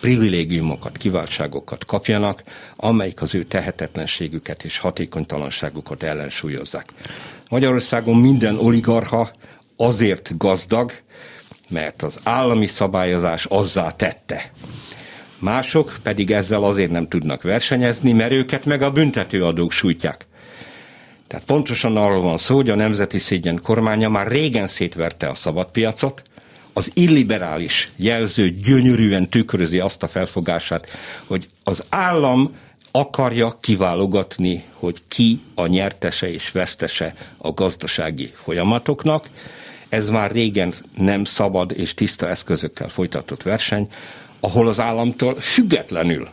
[0.00, 2.42] privilégiumokat, kiváltságokat kapjanak,
[2.76, 6.88] amelyik az ő tehetetlenségüket és hatékonytalanságukat ellensúlyozzák.
[7.48, 9.30] Magyarországon minden oligarcha
[9.76, 10.92] azért gazdag,
[11.68, 14.50] mert az állami szabályozás azzá tette.
[15.38, 20.26] Mások pedig ezzel azért nem tudnak versenyezni, mert őket meg a büntetőadók sújtják.
[21.26, 26.22] Tehát pontosan arról van szó, hogy a Nemzeti Szégyen kormánya már régen szétverte a szabadpiacot,
[26.72, 30.86] az illiberális jelző gyönyörűen tükrözi azt a felfogását,
[31.26, 32.54] hogy az állam
[32.90, 39.28] akarja kiválogatni, hogy ki a nyertese és vesztese a gazdasági folyamatoknak,
[39.88, 43.88] Ez már régen nem szabad és tiszta eszközökkel folytatott verseny,
[44.46, 46.28] ahol az államtól függetlenül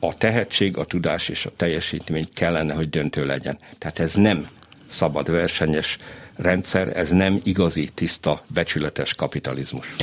[0.00, 3.58] a tehetség, a tudás és a teljesítmény kellene, hogy döntő legyen.
[3.78, 4.48] Tehát ez nem
[4.88, 5.98] szabad versenyes
[6.36, 9.94] rendszer, ez nem igazi, tiszta, becsületes kapitalizmus.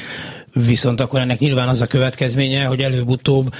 [0.53, 3.53] Viszont akkor ennek nyilván az a következménye, hogy előbb-utóbb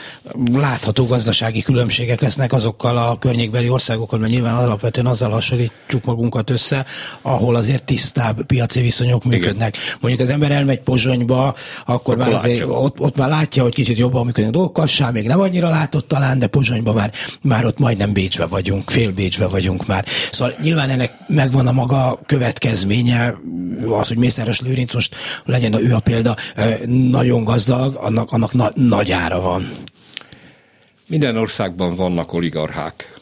[0.54, 6.86] látható gazdasági különbségek lesznek azokkal a környékbeli országokkal, mert nyilván alapvetően azzal hasonlítjuk magunkat össze,
[7.22, 9.76] ahol azért tisztább piaci viszonyok működnek.
[9.76, 9.98] Igen.
[10.00, 13.98] Mondjuk az ember elmegy Pozsonyba, akkor, akkor már azért ott, ott már látja, hogy kicsit
[13.98, 18.14] jobban működnek dolgok, Kassán még nem annyira látott talán, de Pozsonyba már, már ott majdnem
[18.14, 20.06] Bécsbe vagyunk, fél Bécsbe vagyunk már.
[20.32, 23.34] Szóval nyilván ennek megvan a maga következménye,
[23.88, 26.36] az, hogy Mészáros Lőrinc most legyen ő a példa,
[26.88, 29.72] nagyon gazdag, annak, annak na, nagy ára van.
[31.08, 33.20] Minden országban vannak oligarchák.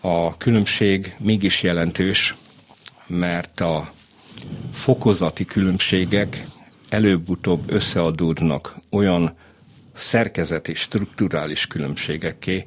[0.00, 2.34] A különbség mégis jelentős,
[3.06, 3.90] mert a
[4.72, 6.46] fokozati különbségek
[6.88, 9.36] előbb-utóbb összeadódnak olyan
[9.94, 12.66] szerkezeti, strukturális különbségekké,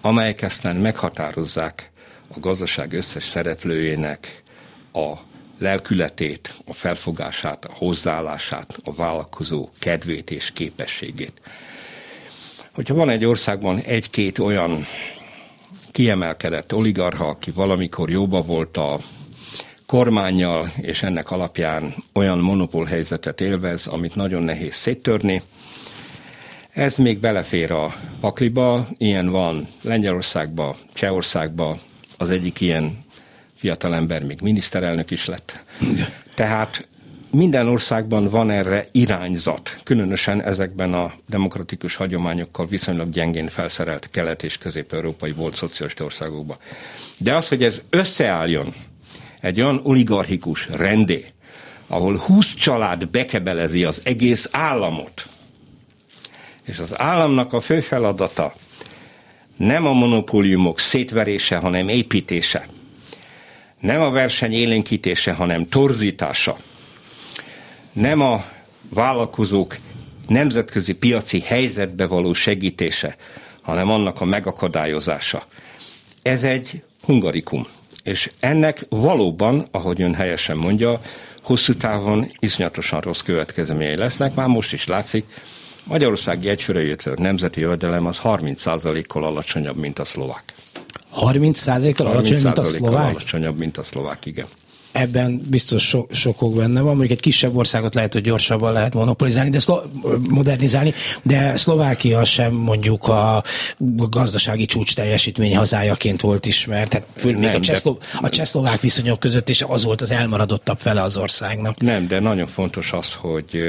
[0.00, 1.90] amelyek aztán meghatározzák
[2.34, 4.42] a gazdaság összes szereplőjének
[4.92, 5.12] a
[5.60, 11.40] lelkületét, a felfogását, a hozzáállását, a vállalkozó kedvét és képességét.
[12.74, 14.86] Hogyha van egy országban egy-két olyan
[15.90, 18.98] kiemelkedett oligarha, aki valamikor jóba volt a
[19.86, 25.42] kormányjal, és ennek alapján olyan monopól helyzetet élvez, amit nagyon nehéz széttörni.
[26.70, 31.78] Ez még belefér a pakliba, ilyen van Lengyelországban, Csehországban,
[32.18, 32.98] az egyik ilyen
[33.60, 35.62] fiatalember még miniszterelnök is lett.
[35.80, 36.08] Igen.
[36.34, 36.88] Tehát
[37.30, 44.58] minden országban van erre irányzat, különösen ezekben a demokratikus hagyományokkal viszonylag gyengén felszerelt kelet- és
[44.58, 46.56] közép-európai volt szocialista országokban.
[47.16, 48.74] De az, hogy ez összeálljon
[49.40, 51.24] egy olyan oligarchikus rendé,
[51.86, 55.26] ahol 20 család bekebelezi az egész államot,
[56.64, 58.54] és az államnak a fő feladata
[59.56, 62.66] nem a monopóliumok szétverése, hanem építése–
[63.80, 66.56] nem a verseny élénkítése, hanem torzítása,
[67.92, 68.44] nem a
[68.88, 69.76] vállalkozók
[70.28, 73.16] nemzetközi piaci helyzetbe való segítése,
[73.62, 75.46] hanem annak a megakadályozása.
[76.22, 77.66] Ez egy hungarikum.
[78.02, 81.00] És ennek valóban, ahogy ön helyesen mondja,
[81.42, 84.34] hosszú távon iszonyatosan rossz következményei lesznek.
[84.34, 85.24] Már most is látszik,
[85.84, 90.42] Magyarországi egyfőre jött nemzeti jövedelem az 30%-kal alacsonyabb, mint a szlovák.
[91.20, 93.08] 30%-kal alacsonyabb, mint a szlovák?
[93.08, 94.46] alacsonyabb, mint a szlovák, igen.
[94.92, 99.50] Ebben biztos so, sokok benne van, mondjuk egy kisebb országot lehet, hogy gyorsabban lehet monopolizálni,
[99.50, 99.88] de szlo-
[100.28, 103.42] modernizálni, de Szlovákia sem mondjuk a
[104.08, 106.90] gazdasági csúcs teljesítmény hazájaként volt ismert.
[106.90, 111.02] Tehát nem, még a, csehszlo- a csehszlovák viszonyok között is az volt az elmaradottabb fele
[111.02, 111.80] az országnak.
[111.80, 113.62] Nem, de nagyon fontos az, hogy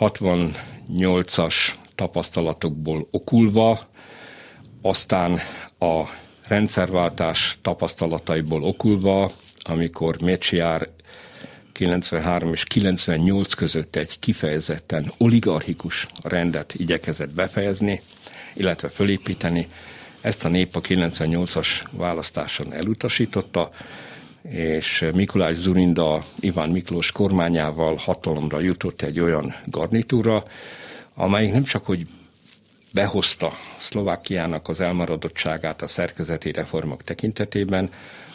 [0.00, 1.54] 68-as
[1.94, 3.80] tapasztalatokból okulva,
[4.82, 5.40] aztán
[5.82, 6.10] a
[6.48, 9.30] rendszerváltás tapasztalataiból okulva,
[9.62, 10.88] amikor Mecsiár
[11.72, 18.00] 93 és 98 között egy kifejezetten oligarchikus rendet igyekezett befejezni,
[18.54, 19.68] illetve fölépíteni.
[20.20, 23.70] Ezt a nép a 98-as választáson elutasította,
[24.48, 30.42] és Mikulás Zurinda Iván Miklós kormányával hatalomra jutott egy olyan garnitúra,
[31.14, 32.06] amelyik nem csak, hogy
[32.92, 37.90] behozta Szlovákiának az elmaradottságát a szerkezeti reformok tekintetében,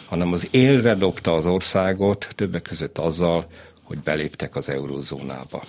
[0.08, 3.46] hanem az élre dobta az országot, többek között azzal,
[3.82, 5.62] hogy beléptek az eurózónába.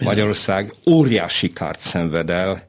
[0.00, 2.62] Magyarország óriási kárt szenved el,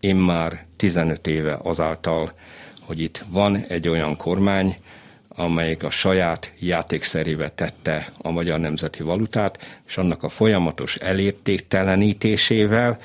[0.00, 2.32] én már 15 éve azáltal,
[2.80, 4.76] hogy itt van egy olyan kormány,
[5.28, 12.98] amelyik a saját játékszerébe tette a magyar nemzeti valutát, és annak a folyamatos elértéktelenítésével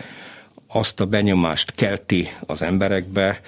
[0.71, 3.41] azt a benyomást kelti az emberekbe,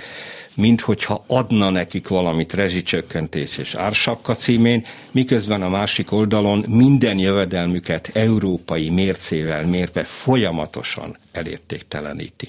[0.56, 8.10] mint hogyha adna nekik valamit rezsicsökkentés és ársapka címén, miközben a másik oldalon minden jövedelmüket
[8.14, 12.48] európai mércével mérve folyamatosan elértékteleníti.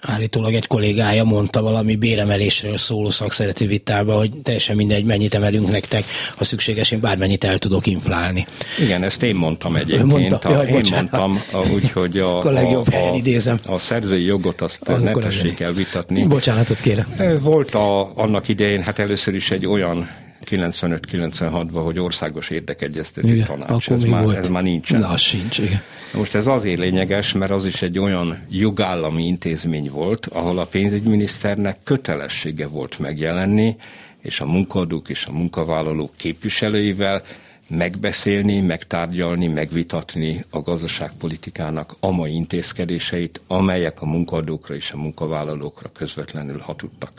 [0.00, 6.04] Állítólag egy kollégája mondta valami béremelésről szóló szakszereti vitába, hogy teljesen mindegy, mennyit emelünk nektek,
[6.36, 8.44] ha szükséges, én bármennyit el tudok inflálni.
[8.82, 10.04] Igen, ezt én mondtam egyébként.
[10.04, 11.10] Mondta, a, jaj, én bocsánat.
[11.10, 11.42] mondtam,
[11.74, 13.58] úgyhogy a, a, a, idézem.
[13.66, 16.26] a szerzői jogot azt az ne tessék elvitatni.
[16.26, 17.38] Bocsánatot kérem.
[17.40, 20.08] Volt a, annak idején, hát először is egy olyan
[20.50, 23.90] 95-96-ban, hogy országos érdekegyeztető igen, tanács.
[23.90, 24.36] Ez már, volt.
[24.36, 25.00] ez már nincsen.
[25.00, 25.80] Na, sincs, igen.
[26.14, 31.78] Most ez azért lényeges, mert az is egy olyan jogállami intézmény volt, ahol a pénzügyminiszternek
[31.84, 33.76] kötelessége volt megjelenni,
[34.22, 37.22] és a munkadók és a munkavállalók képviselőivel
[37.68, 46.58] megbeszélni, megtárgyalni, megvitatni a gazdaságpolitikának a mai intézkedéseit, amelyek a munkadókra és a munkavállalókra közvetlenül
[46.58, 47.12] hatudtak.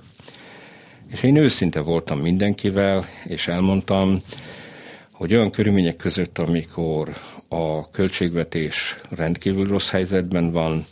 [1.11, 4.21] És én őszinte voltam mindenkivel, és elmondtam,
[5.11, 7.09] hogy olyan körülmények között, amikor
[7.47, 10.85] a költségvetés rendkívül rossz helyzetben van,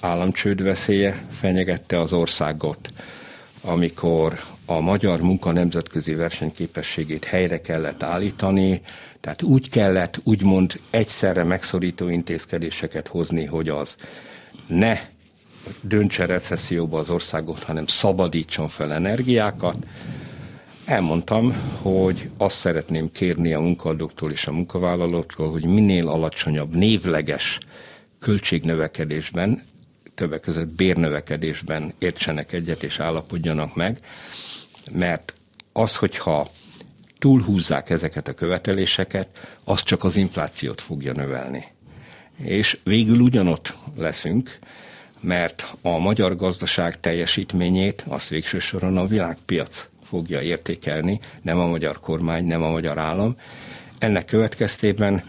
[0.00, 2.92] államcsőd veszélye fenyegette az országot,
[3.60, 8.80] amikor a magyar munka nemzetközi versenyképességét helyre kellett állítani,
[9.20, 13.96] tehát úgy kellett úgymond egyszerre megszorító intézkedéseket hozni, hogy az
[14.66, 14.98] ne
[15.80, 19.76] döntse recesszióba az országot, hanem szabadítson fel energiákat.
[20.84, 21.52] Elmondtam,
[21.82, 27.58] hogy azt szeretném kérni a munkadóktól és a munkavállalóktól, hogy minél alacsonyabb névleges
[28.18, 29.62] költségnövekedésben,
[30.14, 33.98] többek között bérnövekedésben értsenek egyet és állapodjanak meg,
[34.92, 35.34] mert
[35.72, 36.48] az, hogyha
[37.18, 39.28] túlhúzzák ezeket a követeléseket,
[39.64, 41.64] az csak az inflációt fogja növelni.
[42.36, 44.58] És végül ugyanott leszünk,
[45.26, 52.00] mert a magyar gazdaság teljesítményét azt végső soron a világpiac fogja értékelni, nem a magyar
[52.00, 53.36] kormány, nem a magyar állam.
[53.98, 55.24] Ennek következtében,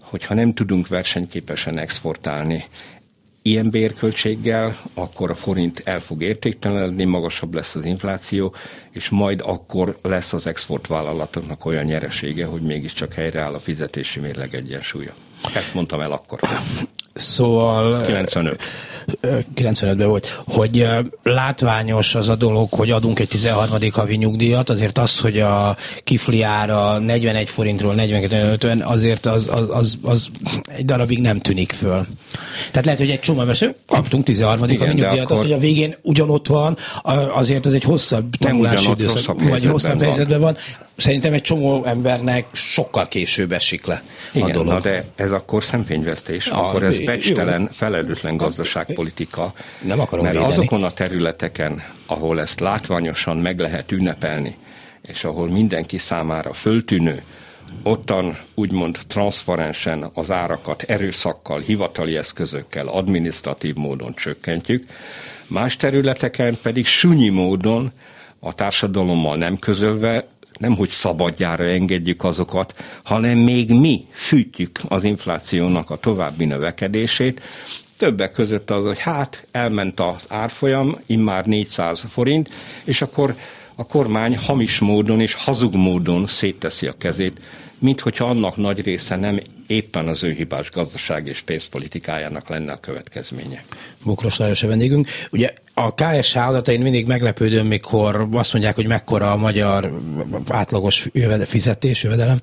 [0.00, 2.64] hogyha nem tudunk versenyképesen exportálni,
[3.42, 8.54] ilyen bérköltséggel, akkor a forint el fog értéktelenedni, magasabb lesz az infláció,
[8.90, 15.12] és majd akkor lesz az exportvállalatoknak olyan nyeresége, hogy mégiscsak helyreáll a fizetési mérleg egyensúlya.
[15.54, 16.40] Ezt mondtam el akkor.
[17.14, 18.02] Szóval...
[18.02, 18.60] 95.
[19.54, 20.86] 95-ben volt, hogy
[21.22, 23.78] látványos az a dolog, hogy adunk egy 13.
[23.92, 29.98] havi nyugdíjat, azért az, hogy a kifli ára 41 forintról 42 azért az, az, az,
[30.02, 30.28] az
[30.64, 32.06] egy darabig nem tűnik föl.
[32.70, 34.60] Tehát lehet, hogy egy csomó ember kaptunk 13.
[34.60, 35.36] havi nyugdíjat, akkor...
[35.36, 36.76] az, hogy a végén ugyanott van,
[37.32, 40.52] azért az egy hosszabb tanulási időszak, vagy hosszabb helyzetben van.
[40.52, 40.62] van
[40.96, 44.72] szerintem egy csomó embernek sokkal később esik le Igen, a dolog.
[44.72, 49.52] Na de ez akkor szemfényvesztés, ja, akkor ez becstelen, felelőtlen gazdaságpolitika.
[49.82, 50.52] Nem akarom Mert védeni.
[50.52, 54.56] azokon a területeken, ahol ezt látványosan meg lehet ünnepelni,
[55.02, 57.22] és ahol mindenki számára föltűnő,
[57.82, 64.84] ottan úgymond transzparensen az árakat erőszakkal, hivatali eszközökkel, adminisztratív módon csökkentjük,
[65.46, 67.92] más területeken pedig sunyi módon
[68.40, 70.24] a társadalommal nem közölve
[70.58, 77.40] nem hogy szabadjára engedjük azokat, hanem még mi fűtjük az inflációnak a további növekedését,
[77.96, 82.48] többek között az, hogy hát elment az árfolyam, immár 400 forint,
[82.84, 83.34] és akkor
[83.74, 87.40] a kormány hamis módon és hazug módon szétteszi a kezét,
[87.78, 92.80] mint hogyha annak nagy része nem éppen az ő hibás gazdaság és pénzpolitikájának lenne a
[92.80, 93.64] következménye.
[94.04, 95.08] Bokros Lajos a vendégünk.
[95.30, 100.00] Ugye a KSH adatain mindig meglepődöm, mikor azt mondják, hogy mekkora a magyar
[100.48, 102.40] átlagos jövedel, fizetés, jövedelem,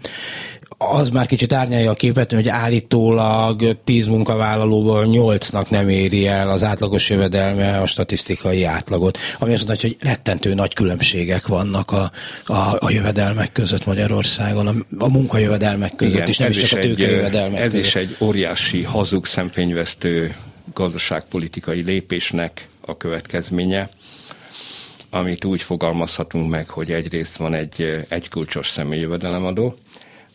[0.82, 6.64] az már kicsit árnyalja a képet, hogy állítólag 10 munkavállalóból 8-nak nem éri el az
[6.64, 12.12] átlagos jövedelme a statisztikai átlagot, ami azt mondja, hogy rettentő nagy különbségek vannak a,
[12.46, 16.82] a, a jövedelmek között Magyarországon, a, a munkajövedelmek között, Igen, és nem is csak a
[16.82, 17.86] tőkejövedelmek Ez között.
[17.86, 20.36] is egy óriási hazug szemfényvesztő
[20.74, 23.90] gazdaságpolitikai lépésnek a következménye
[25.10, 29.76] amit úgy fogalmazhatunk meg, hogy egyrészt van egy egykulcsos személyjövedelemadó,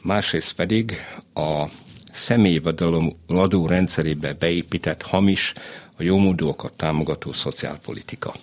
[0.03, 0.93] másrészt pedig
[1.35, 1.65] a
[2.13, 5.53] személyvadalom adó rendszerébe beépített hamis,
[5.97, 8.35] a jómódúakat támogató szociálpolitika.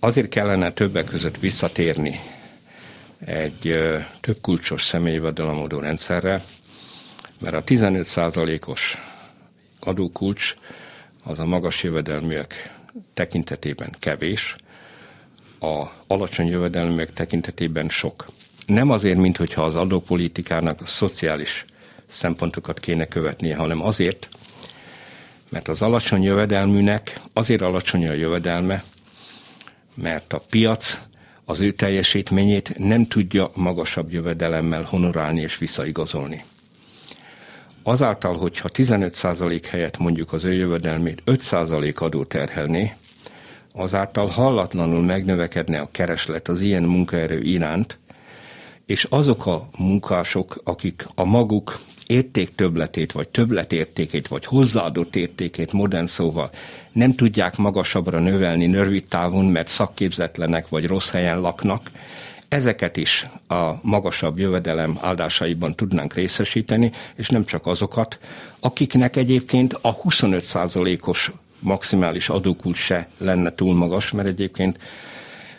[0.00, 2.20] Azért kellene többek között visszatérni
[3.24, 3.78] egy
[4.20, 6.44] több kulcsos személyvadalomadó rendszerre,
[7.40, 8.96] mert a 15%-os
[9.80, 10.54] adókulcs
[11.22, 12.74] az a magas jövedelműek
[13.14, 14.56] tekintetében kevés,
[15.60, 18.26] a alacsony jövedelműek tekintetében sok
[18.66, 21.64] nem azért, mint hogyha az adópolitikának a szociális
[22.06, 24.28] szempontokat kéne követnie, hanem azért,
[25.48, 28.84] mert az alacsony jövedelműnek azért alacsony a jövedelme,
[29.94, 30.98] mert a piac
[31.44, 36.44] az ő teljesítményét nem tudja magasabb jövedelemmel honorálni és visszaigazolni.
[37.82, 42.92] Azáltal, hogyha 15% helyett mondjuk az ő jövedelmét 5% adó terhelné,
[43.74, 47.98] azáltal hallatlanul megnövekedne a kereslet az ilyen munkaerő iránt,
[48.86, 56.50] és azok a munkások, akik a maguk értéktöbletét, vagy többletértékét, vagy hozzáadott értékét modern szóval
[56.92, 61.90] nem tudják magasabbra növelni rövid távon, mert szakképzetlenek vagy rossz helyen laknak,
[62.52, 68.18] ezeket is a magasabb jövedelem áldásaiban tudnánk részesíteni, és nem csak azokat,
[68.60, 74.78] akiknek egyébként a 25%-os maximális adókult se lenne túl magas, mert egyébként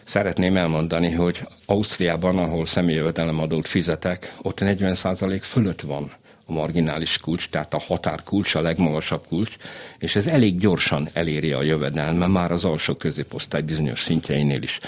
[0.06, 6.12] Szeretném elmondani, hogy Ausztriában, ahol személyjövedelemadót fizetek, ott 40% fölött van
[6.46, 9.56] a marginális kulcs, tehát a határkulcs, a legmagasabb kulcs,
[10.00, 14.80] és ez elég gyorsan eléri a jövedelme már az alsó középosztály bizonyos szintjeinél is.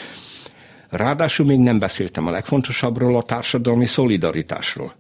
[0.96, 4.94] Ráadásul még nem beszéltem a legfontosabbról, a társadalmi szolidaritásról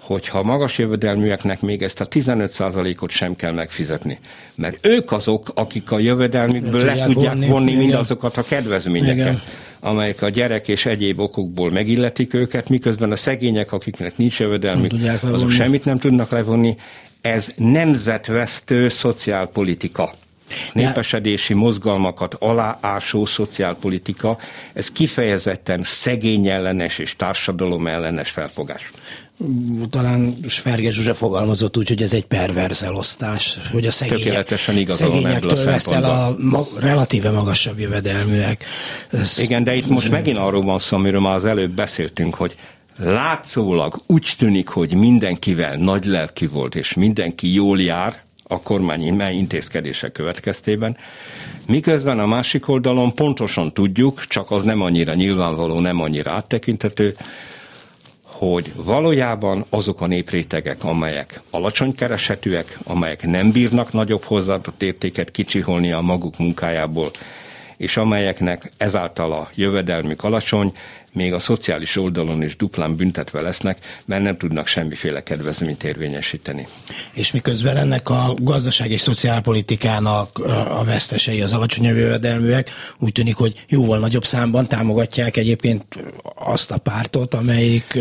[0.00, 4.18] hogyha magas jövedelműeknek még ezt a 15%-ot sem kell megfizetni.
[4.54, 9.16] Mert ők azok, akik a jövedelmükből le tudják vonni, vonni mindazokat a kedvezményeket.
[9.16, 9.40] Igen
[9.80, 14.92] amelyek a gyerek és egyéb okokból megilletik őket, miközben a szegények, akiknek nincs jövedelmük,
[15.22, 16.76] azok semmit nem tudnak levonni.
[17.20, 20.14] Ez nemzetvesztő szociálpolitika
[20.72, 24.38] népesedési mozgalmakat aláásó szociálpolitika,
[24.72, 28.90] ez kifejezetten szegény ellenes és társadalom ellenes felfogás.
[29.90, 36.04] Talán Sverge Zsuzsa fogalmazott úgy, hogy ez egy perverz elosztás, hogy a szegények, szegényektől veszel
[36.04, 38.64] a ma, relatíve magasabb jövedelműek.
[39.10, 42.54] Ez, Igen, de itt most megint arról van szó, amiről már az előbb beszéltünk, hogy
[42.98, 49.34] látszólag úgy tűnik, hogy mindenkivel nagy lelki volt, és mindenki jól jár a kormány mely
[49.34, 50.96] intézkedése következtében,
[51.66, 57.16] miközben a másik oldalon pontosan tudjuk, csak az nem annyira nyilvánvaló, nem annyira áttekintető,
[58.22, 65.92] hogy valójában azok a néprétegek, amelyek alacsony keresetűek, amelyek nem bírnak nagyobb hozzáadott értéket kicsiholni
[65.92, 67.10] a maguk munkájából,
[67.76, 70.72] és amelyeknek ezáltal a jövedelmük alacsony,
[71.18, 76.66] még a szociális oldalon is duplán büntetve lesznek, mert nem tudnak semmiféle kedvezményt érvényesíteni.
[77.12, 80.38] És miközben ennek a gazdaság és szociálpolitikának
[80.78, 85.84] a vesztesei az alacsonyabb jövedelműek, úgy tűnik, hogy jóval nagyobb számban támogatják egyébként
[86.34, 87.98] azt a pártot, amelyik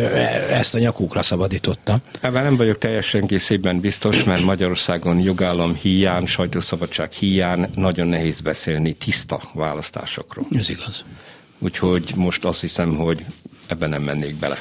[0.52, 2.00] ezt a nyakukra szabadította.
[2.22, 8.94] Ebben nem vagyok teljesen készében biztos, mert Magyarországon jogállam hiány, sajtószabadság hiány nagyon nehéz beszélni
[8.94, 10.48] tiszta választásokról.
[10.52, 11.04] Ez igaz.
[11.60, 13.26] Úgyhogy most azt hiszem, hogy
[13.68, 14.58] ebben nem mennék bele.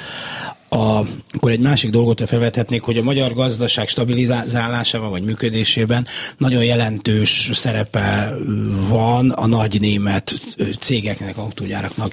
[0.77, 6.07] A, akkor egy másik dolgot felvethetnék, hogy a magyar gazdaság stabilizálásában vagy működésében
[6.39, 8.35] nagyon jelentős szerepe
[8.89, 10.41] van a nagy német
[10.79, 12.13] cégeknek, autógyáraknak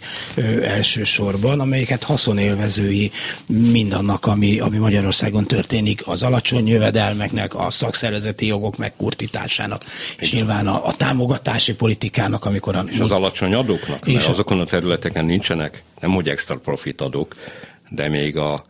[0.62, 3.12] elsősorban, amelyeket haszonélvezői
[3.48, 9.84] mindannak, ami, ami Magyarországon történik, az alacsony jövedelmeknek, a szakszervezeti jogok megkurtításának,
[10.18, 12.84] és nyilván a, a támogatási politikának, amikor a...
[12.88, 17.36] És az alacsony adóknak, és mert azokon a területeken nincsenek, nem hogy extra profit adók,
[17.96, 18.64] de még a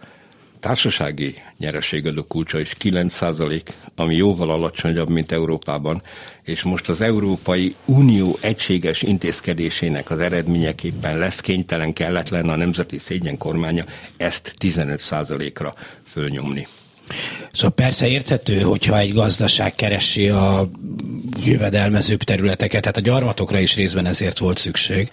[0.59, 3.61] társasági nyereségadó kulcsa is 9%,
[3.95, 6.01] ami jóval alacsonyabb, mint Európában,
[6.43, 13.37] és most az Európai Unió egységes intézkedésének az eredményeképpen lesz kénytelen, kelletlen a nemzeti szégyen
[13.37, 13.83] kormánya
[14.17, 15.73] ezt 15%-ra
[16.07, 16.67] fölnyomni.
[17.53, 20.69] Szóval persze érthető, hogyha egy gazdaság keresi a
[21.45, 25.09] jövedelmezőbb területeket, tehát a gyarmatokra is részben ezért volt szükség.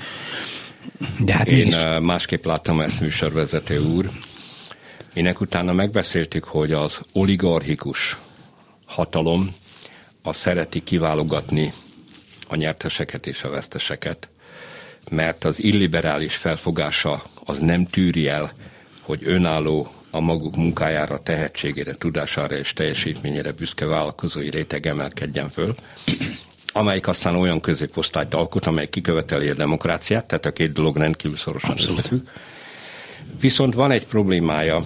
[1.18, 1.74] De hát Én mégis...
[1.74, 4.10] Eh, másképp láttam ezt műsorvezető úr.
[5.14, 8.16] Ének utána megbeszéltük, hogy az oligarchikus
[8.86, 9.48] hatalom
[10.22, 11.72] a szereti kiválogatni
[12.48, 14.28] a nyerteseket és a veszteseket,
[15.10, 18.52] mert az illiberális felfogása az nem tűri el,
[19.00, 25.74] hogy önálló a maguk munkájára, tehetségére, tudására és teljesítményére büszke vállalkozói réteg emelkedjen föl,
[26.72, 31.76] amelyik aztán olyan középosztályt alkot, amely kiköveteli a demokráciát, tehát a két dolog rendkívül szorosan
[31.78, 32.22] összefügg.
[33.40, 34.84] Viszont van egy problémája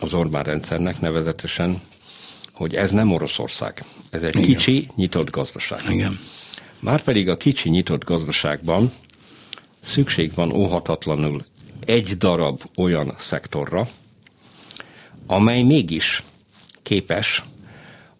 [0.00, 1.80] az Orbán rendszernek nevezetesen,
[2.52, 3.84] hogy ez nem Oroszország.
[4.10, 4.46] Ez egy Igen.
[4.48, 5.80] kicsi, nyitott gazdaság.
[5.90, 6.18] Igen.
[6.80, 8.92] Márpedig a kicsi, nyitott gazdaságban
[9.84, 11.44] szükség van óhatatlanul
[11.86, 13.88] egy darab olyan szektorra,
[15.26, 16.22] amely mégis
[16.82, 17.44] képes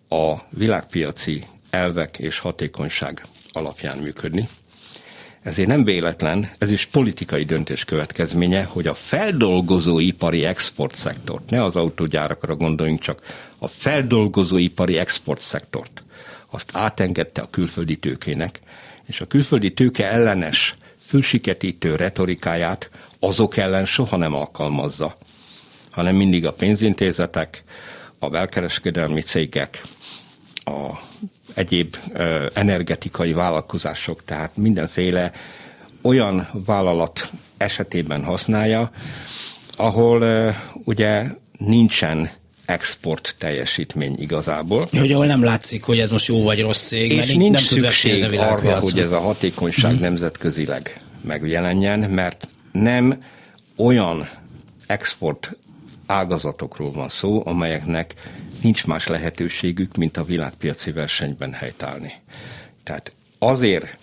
[0.08, 4.48] a világpiaci elvek és hatékonyság alapján működni.
[5.42, 12.54] Ezért nem véletlen, ez is politikai döntés következménye, hogy a feldolgozóipari exportszektort, ne az autógyárakra
[12.56, 13.22] gondoljunk csak,
[13.58, 16.02] a feldolgozóipari exportszektort,
[16.50, 18.60] azt átengedte a külföldi tőkének,
[19.06, 22.90] és a külföldi tőke ellenes, fülsiketítő retorikáját
[23.20, 25.16] azok ellen soha nem alkalmazza,
[25.90, 27.62] hanem mindig a pénzintézetek,
[28.18, 29.80] a belkereskedelmi cégek,
[30.64, 30.90] a
[31.58, 31.96] egyéb
[32.54, 35.32] energetikai vállalkozások, tehát mindenféle
[36.02, 38.90] olyan vállalat esetében használja,
[39.76, 40.54] ahol
[40.84, 41.24] ugye
[41.58, 42.30] nincsen
[42.64, 44.88] export teljesítmény igazából.
[44.90, 48.24] Hogy ahol nem látszik, hogy ez most jó vagy rossz cég, és nincs nem szükség
[48.24, 50.00] tud arra, hogy ez a hatékonyság hmm.
[50.00, 53.22] nemzetközileg megjelenjen, mert nem
[53.76, 54.28] olyan
[54.86, 55.56] export
[56.06, 58.14] ágazatokról van szó, amelyeknek
[58.62, 62.12] nincs más lehetőségük, mint a világpiaci versenyben helytállni.
[62.82, 63.96] Tehát azért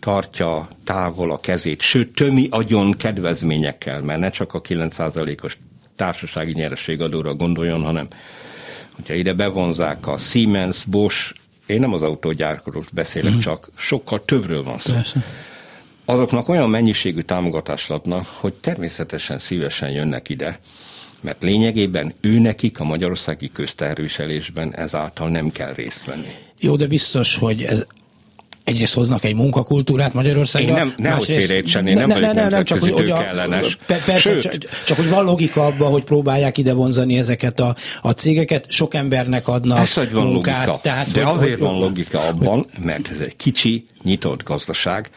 [0.00, 5.58] tartja távol a kezét, sőt, tömi agyon kedvezményekkel, mert ne csak a 9%-os
[5.96, 8.08] társasági nyerességadóra gondoljon, hanem
[8.94, 11.34] hogyha ide bevonzák a Siemens, Bosch,
[11.66, 13.38] én nem az autógyárkról beszélek, mm.
[13.38, 14.92] csak sokkal többről van szó.
[14.92, 15.24] Persze.
[16.04, 20.58] Azoknak olyan mennyiségű támogatást adnak, hogy természetesen szívesen jönnek ide,
[21.20, 26.32] mert lényegében ő nekik a magyarországi közterviselésben ezáltal nem kell részt venni.
[26.60, 27.86] Jó, de biztos, hogy ez
[28.64, 30.68] egyrészt hoznak egy munkakultúrát Magyarországra.
[30.68, 33.78] Én nem, nehogy félreértsené, nem, nem, nem, nem, nem, csak hogy, hogy a, ellenes.
[33.86, 34.42] Persze, Sőt.
[34.42, 34.54] Csak,
[34.84, 39.48] csak, hogy van logika abban, hogy próbálják ide vonzani ezeket a, a cégeket, sok embernek
[39.48, 40.66] adnak persze, hogy van munkát.
[40.66, 40.82] Logika.
[40.82, 45.10] Tehát, De hogy, azért hogy, van logika abban, mert ez egy kicsi, nyitott gazdaság,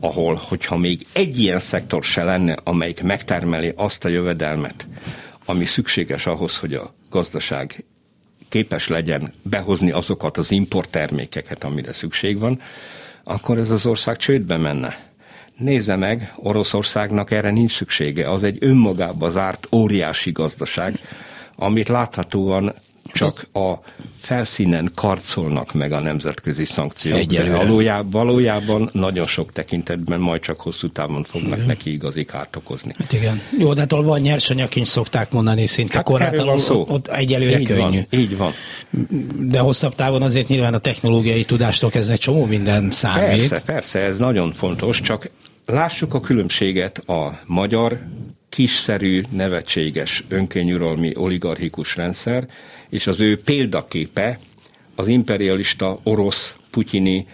[0.00, 4.86] ahol, hogyha még egy ilyen szektor se lenne, amelyik megtermeli azt a jövedelmet,
[5.46, 7.84] ami szükséges ahhoz, hogy a gazdaság
[8.48, 12.60] képes legyen behozni azokat az importtermékeket, amire szükség van,
[13.24, 14.96] akkor ez az ország csődbe menne.
[15.56, 18.30] Nézze meg, Oroszországnak erre nincs szüksége.
[18.30, 20.98] Az egy önmagába zárt óriási gazdaság,
[21.56, 22.74] amit láthatóan
[23.16, 23.72] csak a
[24.16, 27.18] felszínen karcolnak meg a nemzetközi szankciók.
[27.18, 27.56] Egyelőre.
[27.56, 31.66] Valójában, valójában nagyon sok tekintetben majd csak hosszú távon fognak igen.
[31.66, 32.94] neki igazi kárt okozni.
[32.98, 33.40] Hát igen.
[33.58, 36.84] Jó, de hát ahol van nyersanyagkincs, szokták mondani szinte hát korlátlan, van szó.
[36.88, 37.80] ott egyelőre így könnyű.
[37.80, 38.52] Van, így van.
[39.38, 43.26] De hosszabb távon azért nyilván a technológiai tudástól ez egy csomó minden számít.
[43.26, 45.30] Persze, persze, ez nagyon fontos, csak
[45.66, 47.98] lássuk a különbséget a magyar
[48.48, 52.46] kiszerű, nevetséges, önkényuralmi oligarchikus rendszer,
[52.88, 54.38] és az ő példaképe
[54.94, 57.26] az imperialista, orosz, putyini,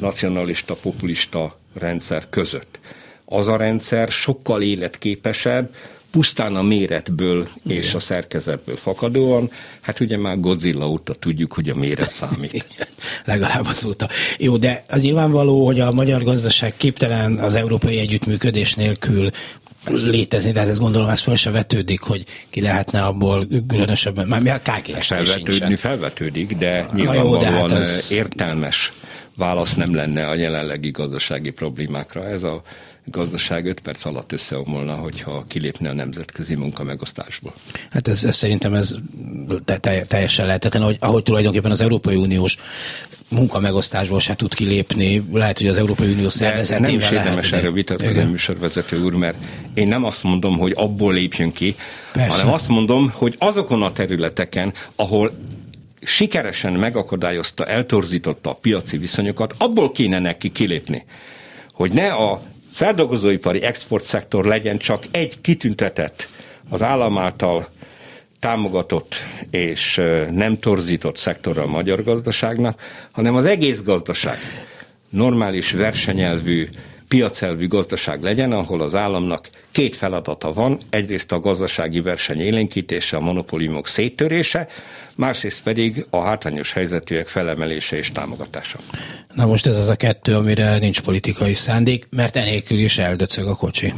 [0.00, 2.78] nacionalista, populista rendszer között.
[3.24, 5.74] Az a rendszer sokkal életképesebb,
[6.14, 7.76] pusztán a méretből Igen.
[7.76, 12.86] és a szerkezetből fakadóan, hát ugye már Godzilla óta tudjuk, hogy a méret számít.
[13.24, 14.08] Legalább azóta.
[14.38, 19.30] Jó, de az nyilvánvaló, hogy a magyar gazdaság képtelen az európai együttműködés nélkül
[19.90, 24.50] létezni, tehát ezt gondolom, ez fel se vetődik, hogy ki lehetne abból különösebben, már mi
[24.50, 28.92] a KGS Felvetődni felvetődik, de nyilvánvalóan jó, de hát értelmes
[29.36, 32.28] válasz nem lenne a jelenlegi gazdasági problémákra.
[32.28, 32.62] Ez a
[33.04, 37.52] gazdaság 5 perc alatt összeomolna, hogyha kilépne a nemzetközi munkamegosztásból.
[37.90, 38.94] Hát ez, ez szerintem ez
[39.64, 42.56] te, te, teljesen lehetetlen, ahogy, ahogy tulajdonképpen az Európai Uniós
[43.30, 48.24] munkamegosztásból se tud kilépni, lehet, hogy az Európai Unió szervezetével Nem is érdemes erről vitatkozni,
[48.24, 49.44] műsorvezető úr, mert
[49.74, 51.76] én nem azt mondom, hogy abból lépjön ki,
[52.12, 52.30] Persze.
[52.30, 55.32] hanem azt mondom, hogy azokon a területeken, ahol
[56.02, 61.04] sikeresen megakadályozta, eltorzította a piaci viszonyokat, abból kéne neki kilépni.
[61.72, 62.42] Hogy ne a
[62.74, 66.28] feldolgozóipari exportszektor legyen csak egy kitüntetett
[66.68, 67.68] az állam által
[68.38, 69.14] támogatott
[69.50, 70.00] és
[70.30, 74.38] nem torzított szektora a magyar gazdaságnak, hanem az egész gazdaság.
[75.08, 76.68] Normális versenyelvű,
[77.08, 83.20] piacelvű gazdaság legyen, ahol az államnak két feladata van, egyrészt a gazdasági verseny élénkítése, a
[83.20, 84.68] monopóliumok széttörése,
[85.16, 88.78] másrészt pedig a hátrányos helyzetűek felemelése és támogatása.
[89.34, 93.54] Na most ez az a kettő, amire nincs politikai szándék, mert enélkül is eldöcög a
[93.54, 93.92] kocsi.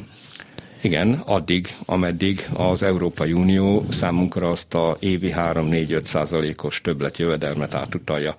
[0.80, 8.36] Igen, addig, ameddig az Európai Unió számunkra azt a évi 3-4-5 százalékos többletjövedelmet átutalja.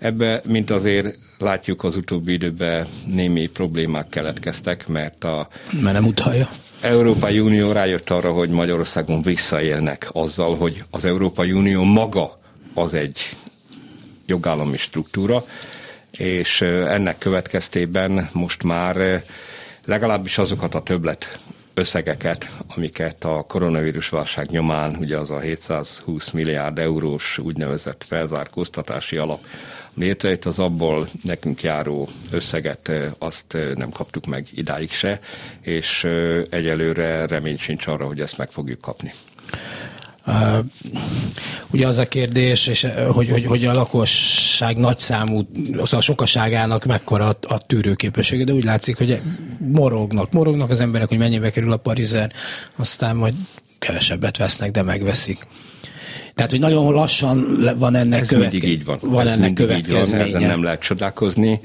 [0.00, 5.48] Ebbe, mint azért látjuk az utóbbi időben némi problémák keletkeztek, mert a...
[5.82, 6.48] Mert nem utalja.
[6.80, 12.38] Európai Unió rájött arra, hogy Magyarországon visszaélnek azzal, hogy az Európai Unió maga
[12.74, 13.18] az egy
[14.26, 15.42] jogállami struktúra,
[16.10, 19.22] és ennek következtében most már
[19.84, 21.38] legalábbis azokat a többlet
[21.80, 29.44] összegeket, amiket a koronavírus válság nyomán, ugye az a 720 milliárd eurós úgynevezett felzárkóztatási alap
[29.94, 35.20] létrejött, az abból nekünk járó összeget azt nem kaptuk meg idáig se,
[35.60, 36.04] és
[36.50, 39.12] egyelőre remény sincs arra, hogy ezt meg fogjuk kapni.
[41.70, 45.40] Ugye az a kérdés, és, hogy, hogy, hogy a lakosság nagyszámú,
[45.76, 49.22] az a sokaságának mekkora a, a tűrőképessége, de úgy látszik, hogy
[49.58, 52.32] morognak, morognak az emberek, hogy mennyibe kerül a parizer,
[52.76, 53.34] aztán majd
[53.78, 55.46] kevesebbet vesznek, de megveszik.
[56.40, 58.50] Tehát, hogy nagyon lassan van ennek Ez követke...
[58.50, 58.98] mindig így van.
[59.02, 60.24] Van Ez ennek következménye.
[60.26, 61.60] Így van, ezen nem lehet csodálkozni.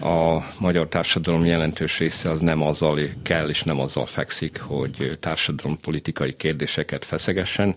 [0.00, 6.32] A magyar társadalom jelentős része az nem azzal kell és nem azzal fekszik, hogy társadalompolitikai
[6.32, 7.74] kérdéseket feszegessen,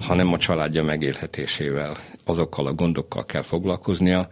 [0.00, 4.28] hanem a családja megélhetésével, azokkal a gondokkal kell foglalkoznia,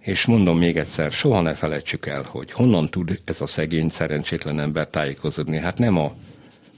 [0.00, 4.60] és mondom még egyszer, soha ne felejtsük el, hogy honnan tud ez a szegény, szerencsétlen
[4.60, 5.58] ember tájékozódni.
[5.58, 6.12] Hát nem a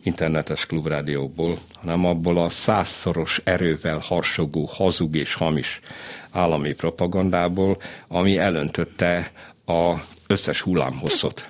[0.02, 5.80] internetes klubrádióból, hanem abból a százszoros erővel harsogó, hazug és hamis
[6.30, 7.76] állami propagandából,
[8.08, 9.32] ami elöntötte
[9.66, 9.94] a
[10.26, 11.48] összes hullámhosszot.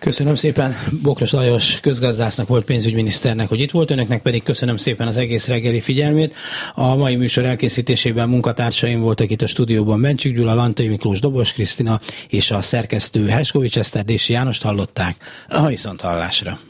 [0.00, 5.16] Köszönöm szépen Bokros Lajos közgazdásznak volt pénzügyminiszternek, hogy itt volt, önöknek pedig köszönöm szépen az
[5.16, 6.34] egész reggeli figyelmét.
[6.72, 12.00] A mai műsor elkészítésében munkatársaim voltak itt a stúdióban Bencsik Gyula, Lantai Miklós, Dobos Krisztina
[12.28, 15.16] és a szerkesztő Herskovics Eszter Dési Jánost hallották.
[15.48, 16.69] A viszont hallásra.